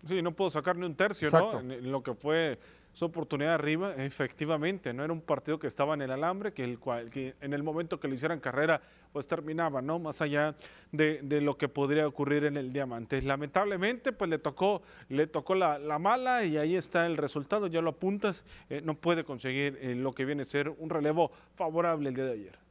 Sí, 0.07 0.23
no 0.23 0.31
puedo 0.33 0.51
sacar 0.51 0.77
ni 0.77 0.87
un 0.87 0.95
tercio, 0.95 1.29
¿no? 1.31 1.59
en, 1.59 1.91
lo 1.91 2.03
que 2.03 2.15
fue 2.15 2.61
su 2.97 3.05
oportunidad 3.05 3.53
arriba, 3.53 3.95
efectivamente, 3.95 4.95
no 4.95 5.05
era 5.05 5.13
un 5.13 5.21
partido 5.21 5.59
que 5.59 5.67
estaba 5.67 5.93
en 5.93 6.01
el 6.01 6.11
alambre, 6.11 6.55
que, 6.55 6.65
el 6.65 6.79
cual, 6.79 7.11
que 7.11 7.35
en 7.43 7.53
el 7.53 7.63
momento 7.63 8.01
que 8.01 8.09
le 8.09 8.15
hicieran 8.15 8.41
carrera, 8.41 8.81
pues 9.13 9.27
terminaba, 9.27 9.83
¿no? 9.83 9.99
Más 9.99 10.23
allá 10.23 10.55
de, 10.93 11.21
lo 11.43 11.59
que 11.59 11.69
podría 11.69 12.09
ocurrir 12.09 12.47
en 12.47 12.57
el 12.57 12.73
diamante. 12.73 13.21
Lamentablemente, 13.21 14.13
pues 14.13 14.31
le 14.31 14.39
tocó, 14.39 14.81
le 15.11 15.27
tocó 15.27 15.55
la, 15.55 15.99
mala 15.99 16.45
y 16.45 16.57
ahí 16.57 16.75
está 16.75 17.05
el 17.05 17.19
resultado, 17.19 17.67
ya 17.67 17.83
lo 17.83 17.91
apuntas, 17.91 18.43
eh, 18.71 18.81
no 18.83 18.95
puede 18.95 19.25
conseguir 19.25 19.79
eh, 19.83 19.95
lo 19.95 20.15
que 20.15 20.25
viene 20.25 20.45
a 20.45 20.47
ser 20.47 20.71
un 20.71 20.89
relevo 20.89 21.31
favorable 21.55 22.09
el 22.09 22.15
día 22.15 22.25
de 22.25 22.33
ayer. 22.33 22.66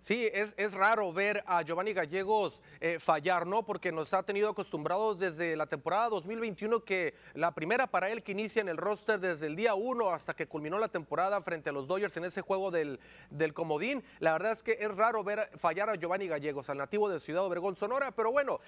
Sí, 0.00 0.30
es, 0.32 0.54
es, 0.56 0.72
raro 0.72 1.12
ver 1.12 1.44
a 1.46 1.60
Giovanni 1.60 1.92
Gallegos 1.92 2.62
eh, 2.80 2.98
fallar, 2.98 3.46
¿no? 3.46 3.66
Porque 3.66 3.92
nos 3.92 4.14
ha 4.14 4.22
tenido 4.22 4.48
acostumbrados 4.48 5.18
desde 5.18 5.56
la 5.56 5.66
temporada 5.66 6.08
2021 6.08 6.82
que 6.84 7.12
la 7.34 7.54
primera 7.54 7.86
para 7.86 8.08
él 8.08 8.22
que 8.22 8.32
inicia 8.32 8.62
en 8.62 8.70
el 8.70 8.78
roster 8.78 9.20
desde 9.20 9.46
el 9.46 9.56
día 9.56 9.74
1 9.74 10.08
hasta 10.08 10.32
que 10.32 10.46
culminó 10.46 10.78
la 10.78 10.88
temporada 10.88 11.42
frente 11.42 11.68
a 11.68 11.74
los 11.74 11.86
Dodgers 11.86 12.16
en 12.16 12.24
ese 12.24 12.40
juego 12.40 12.70
del, 12.70 12.98
del 13.28 13.52
comodín. 13.52 14.02
La 14.20 14.32
verdad 14.32 14.52
es 14.52 14.62
que 14.62 14.78
es 14.80 14.90
raro 14.96 15.22
ver 15.22 15.50
fallar 15.58 15.90
a 15.90 15.96
Giovanni 15.96 16.28
Gallegos, 16.28 16.70
al 16.70 16.78
nativo 16.78 17.10
de 17.10 17.20
Ciudad 17.20 17.44
Obregón, 17.44 17.76
Sonora, 17.76 18.10
pero 18.10 18.32
bueno, 18.32 18.58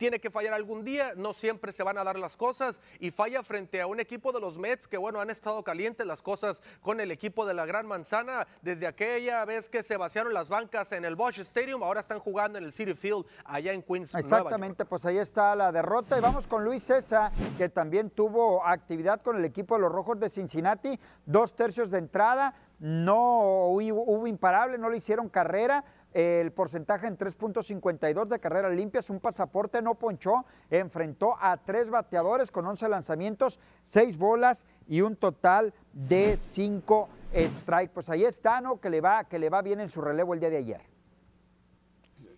tiene 0.00 0.18
que 0.18 0.30
fallar 0.30 0.54
algún 0.54 0.82
día, 0.82 1.12
no 1.14 1.34
siempre 1.34 1.74
se 1.74 1.82
van 1.82 1.98
a 1.98 2.04
dar 2.04 2.18
las 2.18 2.34
cosas 2.34 2.80
y 3.00 3.10
falla 3.10 3.42
frente 3.42 3.82
a 3.82 3.86
un 3.86 4.00
equipo 4.00 4.32
de 4.32 4.40
los 4.40 4.56
Mets 4.56 4.88
que 4.88 4.96
bueno, 4.96 5.20
han 5.20 5.28
estado 5.28 5.62
calientes 5.62 6.06
las 6.06 6.22
cosas 6.22 6.62
con 6.80 7.00
el 7.00 7.10
equipo 7.10 7.44
de 7.44 7.52
la 7.52 7.66
Gran 7.66 7.86
Manzana 7.86 8.46
desde 8.62 8.86
aquella 8.86 9.44
vez 9.44 9.68
que 9.68 9.82
se 9.82 9.98
vaciaron 9.98 10.32
las 10.32 10.48
bancas 10.48 10.79
en 10.92 11.04
el 11.04 11.14
Bosch 11.14 11.38
Stadium, 11.40 11.82
ahora 11.82 12.00
están 12.00 12.20
jugando 12.20 12.56
en 12.56 12.64
el 12.64 12.72
City 12.72 12.94
Field 12.94 13.26
allá 13.44 13.72
en 13.72 13.82
Queens. 13.82 14.14
Exactamente, 14.14 14.86
pues 14.86 15.04
ahí 15.04 15.18
está 15.18 15.54
la 15.54 15.70
derrota. 15.70 16.16
Y 16.16 16.22
vamos 16.22 16.46
con 16.46 16.64
Luis 16.64 16.84
César, 16.84 17.30
que 17.58 17.68
también 17.68 18.08
tuvo 18.08 18.64
actividad 18.64 19.20
con 19.20 19.36
el 19.36 19.44
equipo 19.44 19.74
de 19.74 19.82
los 19.82 19.92
Rojos 19.92 20.18
de 20.18 20.30
Cincinnati, 20.30 20.98
dos 21.26 21.54
tercios 21.54 21.90
de 21.90 21.98
entrada, 21.98 22.54
no 22.78 23.66
hubo, 23.68 24.26
imparable, 24.26 24.78
no 24.78 24.88
le 24.88 24.96
hicieron 24.96 25.28
carrera, 25.28 25.84
el 26.14 26.50
porcentaje 26.50 27.06
en 27.06 27.18
3.52 27.18 28.26
de 28.26 28.40
carrera 28.40 28.70
limpia 28.70 29.00
es 29.00 29.10
un 29.10 29.20
pasaporte, 29.20 29.82
no 29.82 29.94
ponchó, 29.96 30.46
enfrentó 30.70 31.36
a 31.38 31.58
tres 31.58 31.90
bateadores 31.90 32.50
con 32.50 32.66
11 32.66 32.88
lanzamientos, 32.88 33.60
seis 33.84 34.16
bolas 34.16 34.66
y 34.88 35.02
un 35.02 35.14
total 35.14 35.74
de 35.92 36.38
cinco 36.38 37.10
strike. 37.32 37.92
Pues 37.92 38.08
ahí 38.08 38.24
está, 38.24 38.60
¿no? 38.60 38.80
Que 38.80 38.90
le 38.90 39.00
va, 39.00 39.24
que 39.24 39.38
le 39.38 39.48
va 39.48 39.62
bien 39.62 39.80
en 39.80 39.88
su 39.88 40.00
relevo 40.00 40.34
el 40.34 40.40
día 40.40 40.50
de 40.50 40.56
ayer. 40.58 40.80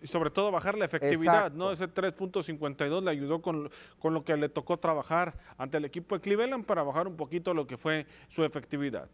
Y 0.01 0.07
sobre 0.07 0.31
todo 0.31 0.51
bajar 0.51 0.77
la 0.77 0.85
efectividad, 0.85 1.53
¿no? 1.53 1.71
Ese 1.71 1.89
3.52 1.89 3.05
le 3.05 3.11
ayudó 3.11 3.41
con, 3.41 3.71
con, 4.01 4.15
lo 4.15 4.25
que 4.25 4.37
le 4.37 4.49
tocó 4.49 4.79
trabajar 4.79 5.35
ante 5.57 5.77
el 5.77 5.85
equipo 5.85 6.17
de 6.17 6.21
Cleveland 6.21 6.65
para 6.65 6.83
bajar 6.83 7.07
un 7.07 7.17
poquito 7.17 7.55
lo 7.55 7.67
que 7.67 7.77
fue 7.77 8.07
su 8.29 8.45
efectividad. 8.45 9.09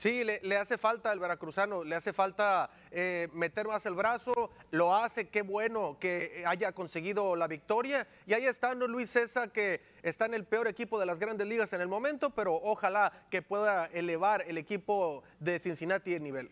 Sí, 0.00 0.24
le, 0.24 0.56
hace 0.56 0.78
falta 0.78 1.10
al 1.10 1.20
veracruzano, 1.20 1.84
le 1.84 1.94
hace 1.94 2.14
falta 2.14 2.70
eh, 2.90 3.28
meter 3.34 3.66
más 3.66 3.84
el 3.84 3.92
brazo, 3.92 4.50
lo 4.70 4.94
hace, 4.94 5.28
qué 5.28 5.42
bueno 5.42 5.98
que 6.00 6.42
haya 6.46 6.72
conseguido 6.72 7.36
la 7.36 7.46
victoria. 7.46 8.08
Y 8.26 8.32
ahí 8.32 8.46
está 8.46 8.74
¿no? 8.74 8.86
Luis 8.86 9.10
César, 9.10 9.52
que 9.52 9.82
está 10.02 10.24
en 10.24 10.32
el 10.32 10.46
peor 10.46 10.68
equipo 10.68 10.98
de 10.98 11.04
las 11.04 11.20
grandes 11.20 11.46
ligas 11.46 11.74
en 11.74 11.82
el 11.82 11.88
momento, 11.88 12.30
pero 12.30 12.54
ojalá 12.54 13.12
que 13.30 13.42
pueda 13.42 13.90
elevar 13.92 14.42
el 14.48 14.56
equipo 14.56 15.22
de 15.38 15.58
Cincinnati 15.58 16.14
el 16.14 16.22
nivel. 16.22 16.50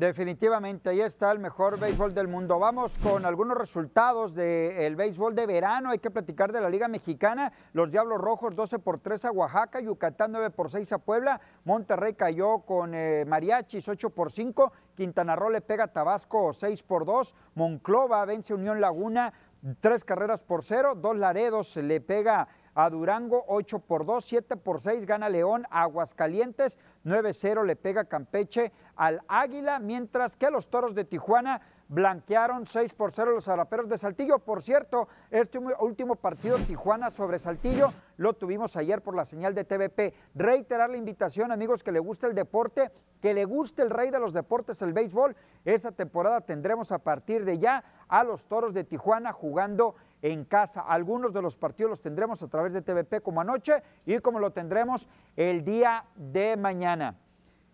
Definitivamente, 0.00 0.88
ahí 0.88 1.02
está 1.02 1.30
el 1.30 1.38
mejor 1.40 1.78
béisbol 1.78 2.14
del 2.14 2.26
mundo. 2.26 2.58
Vamos 2.58 2.98
con 3.00 3.26
algunos 3.26 3.58
resultados 3.58 4.34
del 4.34 4.96
béisbol 4.96 5.34
de 5.34 5.44
verano. 5.44 5.90
Hay 5.90 5.98
que 5.98 6.10
platicar 6.10 6.52
de 6.52 6.60
la 6.62 6.70
Liga 6.70 6.88
Mexicana. 6.88 7.52
Los 7.74 7.90
Diablos 7.90 8.18
Rojos 8.18 8.56
12 8.56 8.78
por 8.78 8.98
3 8.98 9.26
a 9.26 9.30
Oaxaca, 9.30 9.78
Yucatán 9.78 10.32
9 10.32 10.48
por 10.52 10.70
6 10.70 10.90
a 10.94 10.98
Puebla, 11.00 11.38
Monterrey 11.64 12.14
cayó 12.14 12.60
con 12.60 12.94
eh, 12.94 13.26
Mariachis 13.26 13.86
8 13.90 14.08
por 14.08 14.32
5, 14.32 14.72
Quintana 14.94 15.36
Roo 15.36 15.50
le 15.50 15.60
pega 15.60 15.84
a 15.84 15.88
Tabasco 15.88 16.54
6 16.54 16.82
por 16.84 17.04
2, 17.04 17.34
Monclova 17.56 18.24
vence 18.24 18.54
Unión 18.54 18.80
Laguna 18.80 19.34
3 19.80 20.04
carreras 20.06 20.42
por 20.42 20.64
0, 20.64 20.94
dos 20.94 21.18
Laredos 21.18 21.76
le 21.76 22.00
pega 22.00 22.48
a 22.74 22.88
Durango 22.88 23.44
8 23.48 23.80
por 23.80 24.06
2, 24.06 24.24
7 24.24 24.56
por 24.56 24.80
6 24.80 25.04
gana 25.04 25.28
León, 25.28 25.66
Aguascalientes 25.70 26.78
9-0 27.04 27.64
le 27.64 27.76
pega 27.76 28.04
Campeche 28.04 28.72
al 28.96 29.22
Águila, 29.28 29.78
mientras 29.78 30.36
que 30.36 30.50
los 30.50 30.68
Toros 30.68 30.94
de 30.94 31.04
Tijuana 31.04 31.60
blanquearon 31.88 32.66
6 32.66 32.94
por 32.94 33.12
0 33.12 33.32
los 33.32 33.44
Zaraperos 33.44 33.88
de 33.88 33.98
Saltillo. 33.98 34.38
Por 34.38 34.62
cierto, 34.62 35.08
este 35.30 35.58
último 35.58 36.14
partido 36.14 36.56
Tijuana 36.58 37.10
sobre 37.10 37.38
Saltillo 37.38 37.92
lo 38.16 38.34
tuvimos 38.34 38.76
ayer 38.76 39.02
por 39.02 39.16
la 39.16 39.24
señal 39.24 39.54
de 39.54 39.64
TVP. 39.64 40.14
Reiterar 40.34 40.88
la 40.88 40.96
invitación, 40.96 41.50
amigos, 41.50 41.82
que 41.82 41.90
le 41.90 41.98
guste 41.98 42.26
el 42.26 42.34
deporte, 42.34 42.92
que 43.20 43.34
le 43.34 43.44
guste 43.44 43.82
el 43.82 43.90
rey 43.90 44.10
de 44.10 44.20
los 44.20 44.32
deportes, 44.32 44.82
el 44.82 44.92
béisbol. 44.92 45.34
Esta 45.64 45.90
temporada 45.90 46.42
tendremos 46.42 46.92
a 46.92 46.98
partir 46.98 47.44
de 47.44 47.58
ya 47.58 47.82
a 48.08 48.22
los 48.22 48.44
Toros 48.44 48.72
de 48.72 48.84
Tijuana 48.84 49.32
jugando 49.32 49.96
en 50.22 50.44
casa. 50.44 50.80
Algunos 50.80 51.32
de 51.32 51.42
los 51.42 51.56
partidos 51.56 51.90
los 51.90 52.00
tendremos 52.00 52.42
a 52.42 52.48
través 52.48 52.72
de 52.72 52.82
TVP 52.82 53.20
como 53.20 53.40
anoche 53.40 53.82
y 54.06 54.18
como 54.18 54.38
lo 54.38 54.52
tendremos 54.52 55.08
el 55.36 55.64
día 55.64 56.04
de 56.16 56.56
mañana. 56.56 57.16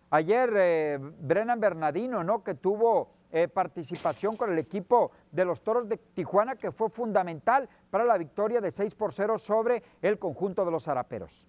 Ayer 0.09 0.53
eh, 0.55 0.99
Brennan 0.99 1.59
Bernardino, 1.59 2.23
¿no? 2.23 2.43
Que 2.43 2.55
tuvo 2.55 3.11
eh, 3.29 3.49
participación 3.49 4.37
con 4.37 4.51
el 4.51 4.59
equipo 4.59 5.11
de 5.31 5.43
los 5.43 5.61
Toros 5.61 5.89
de 5.89 5.97
Tijuana, 5.97 6.55
que 6.55 6.71
fue 6.71 6.89
fundamental 6.89 7.67
para 7.89 8.05
la 8.05 8.17
victoria 8.17 8.61
de 8.61 8.71
6 8.71 8.95
por 8.95 9.13
0 9.13 9.37
sobre 9.37 9.83
el 10.01 10.17
conjunto 10.17 10.63
de 10.63 10.71
los 10.71 10.85
Zaraperos. 10.85 11.45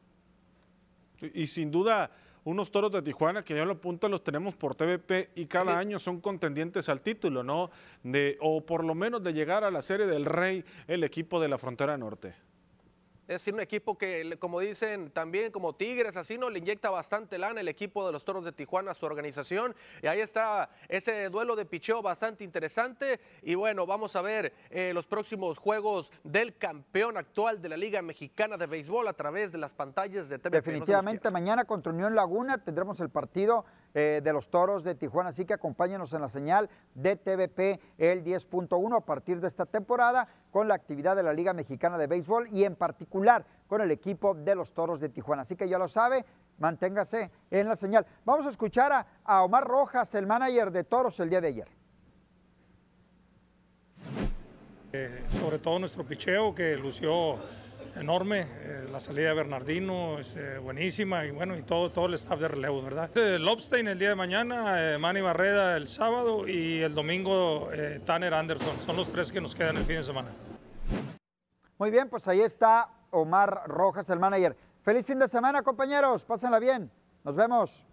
Y 1.21 1.47
sin 1.47 1.71
duda, 1.71 2.11
unos 2.45 2.71
toros 2.71 2.93
de 2.93 3.03
Tijuana 3.03 3.45
que 3.45 3.55
ya 3.55 3.65
lo 3.65 3.81
punto 3.81 4.09
los 4.09 4.23
tenemos 4.23 4.55
por 4.55 4.75
TVP 4.75 5.31
y 5.35 5.47
cada 5.47 5.79
año 5.79 5.99
son 5.99 6.21
contendientes 6.21 6.89
al 6.89 7.01
título, 7.01 7.43
¿no? 7.43 7.71
De, 8.03 8.37
o 8.41 8.65
por 8.65 8.85
lo 8.85 8.95
menos 8.95 9.23
de 9.23 9.33
llegar 9.33 9.65
a 9.65 9.71
la 9.71 9.83
serie 9.83 10.07
del 10.07 10.25
Rey, 10.25 10.65
el 10.87 11.05
equipo 11.05 11.41
de 11.41 11.49
la 11.49 11.59
frontera 11.59 11.97
norte. 11.97 12.35
Es 13.29 13.43
decir, 13.43 13.53
un 13.53 13.61
equipo 13.61 13.99
que, 13.99 14.39
como 14.39 14.59
dicen 14.59 15.11
también, 15.11 15.53
como 15.53 15.75
Tigres, 15.75 16.17
así 16.17 16.39
no 16.39 16.49
le 16.49 16.61
inyecta 16.61 16.89
bastante 16.89 17.37
lana 17.37 17.61
el 17.61 17.69
equipo 17.69 18.07
de 18.07 18.11
los 18.11 18.25
Toros 18.25 18.43
de 18.43 18.53
Tijuana 18.53 18.93
a 18.93 18.95
su 18.95 19.05
organización. 19.05 19.77
Y 20.03 20.07
ahí 20.07 20.21
está 20.21 20.71
ese 20.89 21.29
duelo 21.29 21.55
de 21.55 21.67
picheo 21.67 22.01
bastante 22.01 22.43
interesante. 22.43 23.21
Y 23.43 23.55
bueno, 23.55 23.85
vamos 23.85 24.17
a 24.17 24.23
ver 24.23 24.55
eh, 24.71 24.93
los 24.95 25.07
próximos 25.07 25.59
juegos 25.59 26.11
del 26.25 26.57
campeón 26.57 27.19
actual 27.19 27.61
de 27.61 27.69
la 27.69 27.77
Liga 27.77 28.01
Mexicana 28.01 28.57
de 28.57 28.65
Béisbol 28.65 29.07
a 29.07 29.13
través 29.13 29.53
de 29.53 29.59
las 29.59 29.75
pantallas 29.75 30.31
de 30.31 30.39
TV. 30.39 30.63
Definitivamente, 30.63 31.31
mañana 31.31 31.67
contra 31.67 31.93
Unión 31.93 32.15
Laguna 32.15 32.57
tendremos 32.57 32.99
el 33.01 33.11
partido 33.11 33.67
eh, 33.95 34.21
de 34.23 34.33
los 34.33 34.49
Toros 34.49 34.85
de 34.85 34.95
Tijuana. 34.95 35.31
Así 35.31 35.45
que 35.45 35.55
acompáñenos 35.55 36.13
en 36.13 36.21
la 36.21 36.29
señal 36.29 36.69
de 36.95 37.17
TVP 37.17 37.81
el 37.99 38.23
10.1 38.23 38.97
a 38.97 39.01
partir 39.01 39.41
de 39.41 39.49
esta 39.49 39.67
temporada 39.67 40.29
con 40.51 40.69
la 40.69 40.75
actividad 40.75 41.17
de 41.17 41.23
la 41.23 41.33
Liga 41.33 41.53
Mexicana 41.53 41.97
de 41.97 42.07
Béisbol 42.07 42.49
y 42.53 42.65
en 42.65 42.77
particular 42.77 43.45
con 43.67 43.81
el 43.81 43.91
equipo 43.91 44.35
de 44.35 44.55
los 44.55 44.73
Toros 44.73 45.01
de 45.01 45.09
Tijuana. 45.09 45.43
Así 45.43 45.57
que 45.57 45.69
ya 45.69 45.79
lo 45.79 45.89
sabe, 45.89 46.25
manténgase 46.59 47.31
en 47.51 47.69
la 47.69 47.77
señal. 47.77 48.07
Vamos 48.25 48.47
a 48.47 48.51
escuchar 48.51 49.07
a, 49.25 49.43
Omar 49.43 49.67
Rojas, 49.67 50.15
el 50.15 50.27
manager 50.27 50.71
de 50.71 50.85
Toros, 50.85 51.19
el 51.21 51.31
día 51.31 51.41
de 51.41 51.49
ayer. 51.49 51.69
Eh, 54.93 55.23
sobre 55.39 55.59
todo 55.59 55.79
nuestro 55.79 56.05
picheo 56.05 56.55
que 56.55 56.77
lució 56.77 57.39
enorme, 57.99 58.47
eh, 58.61 58.89
la 58.91 59.01
salida 59.01 59.29
de 59.29 59.35
Bernardino 59.35 60.19
es 60.19 60.37
este, 60.37 60.59
buenísima 60.59 61.25
y 61.25 61.31
bueno, 61.31 61.57
y 61.57 61.63
todo, 61.63 61.91
todo 61.91 62.07
el 62.07 62.15
staff 62.15 62.41
de 62.41 62.49
relevo, 62.49 62.83
¿verdad? 62.83 63.11
Eh, 63.17 63.39
Lobstein 63.39 63.89
el 63.89 63.99
día 63.99 64.11
de 64.11 64.15
mañana, 64.15 64.95
eh, 64.95 64.99
Manny 64.99 65.21
Barreda 65.21 65.77
el 65.77 65.89
sábado 65.89 66.49
y 66.49 66.83
el 66.83 66.95
domingo 66.95 67.69
Tanner 68.05 68.35
Anderson, 68.35 68.79
son 68.85 68.97
los 68.97 69.09
tres 69.09 69.33
que 69.33 69.41
nos 69.41 69.55
quedan 69.55 69.77
el 69.77 69.85
fin 69.85 69.97
de 69.97 70.05
semana. 70.05 70.29
Muy 71.79 71.91
bien, 71.91 72.09
pues 72.09 72.27
ahí 72.29 72.41
está 72.41 72.89
Omar 73.11 73.63
Rojas, 73.67 74.09
el 74.11 74.19
manager. 74.19 74.57
Feliz 74.83 75.07
fin 75.07 75.19
de 75.19 75.29
semana, 75.29 75.63
compañeros, 75.63 76.25
pásenla 76.25 76.59
bien, 76.59 76.91
nos 77.25 77.37
vemos. 77.37 77.85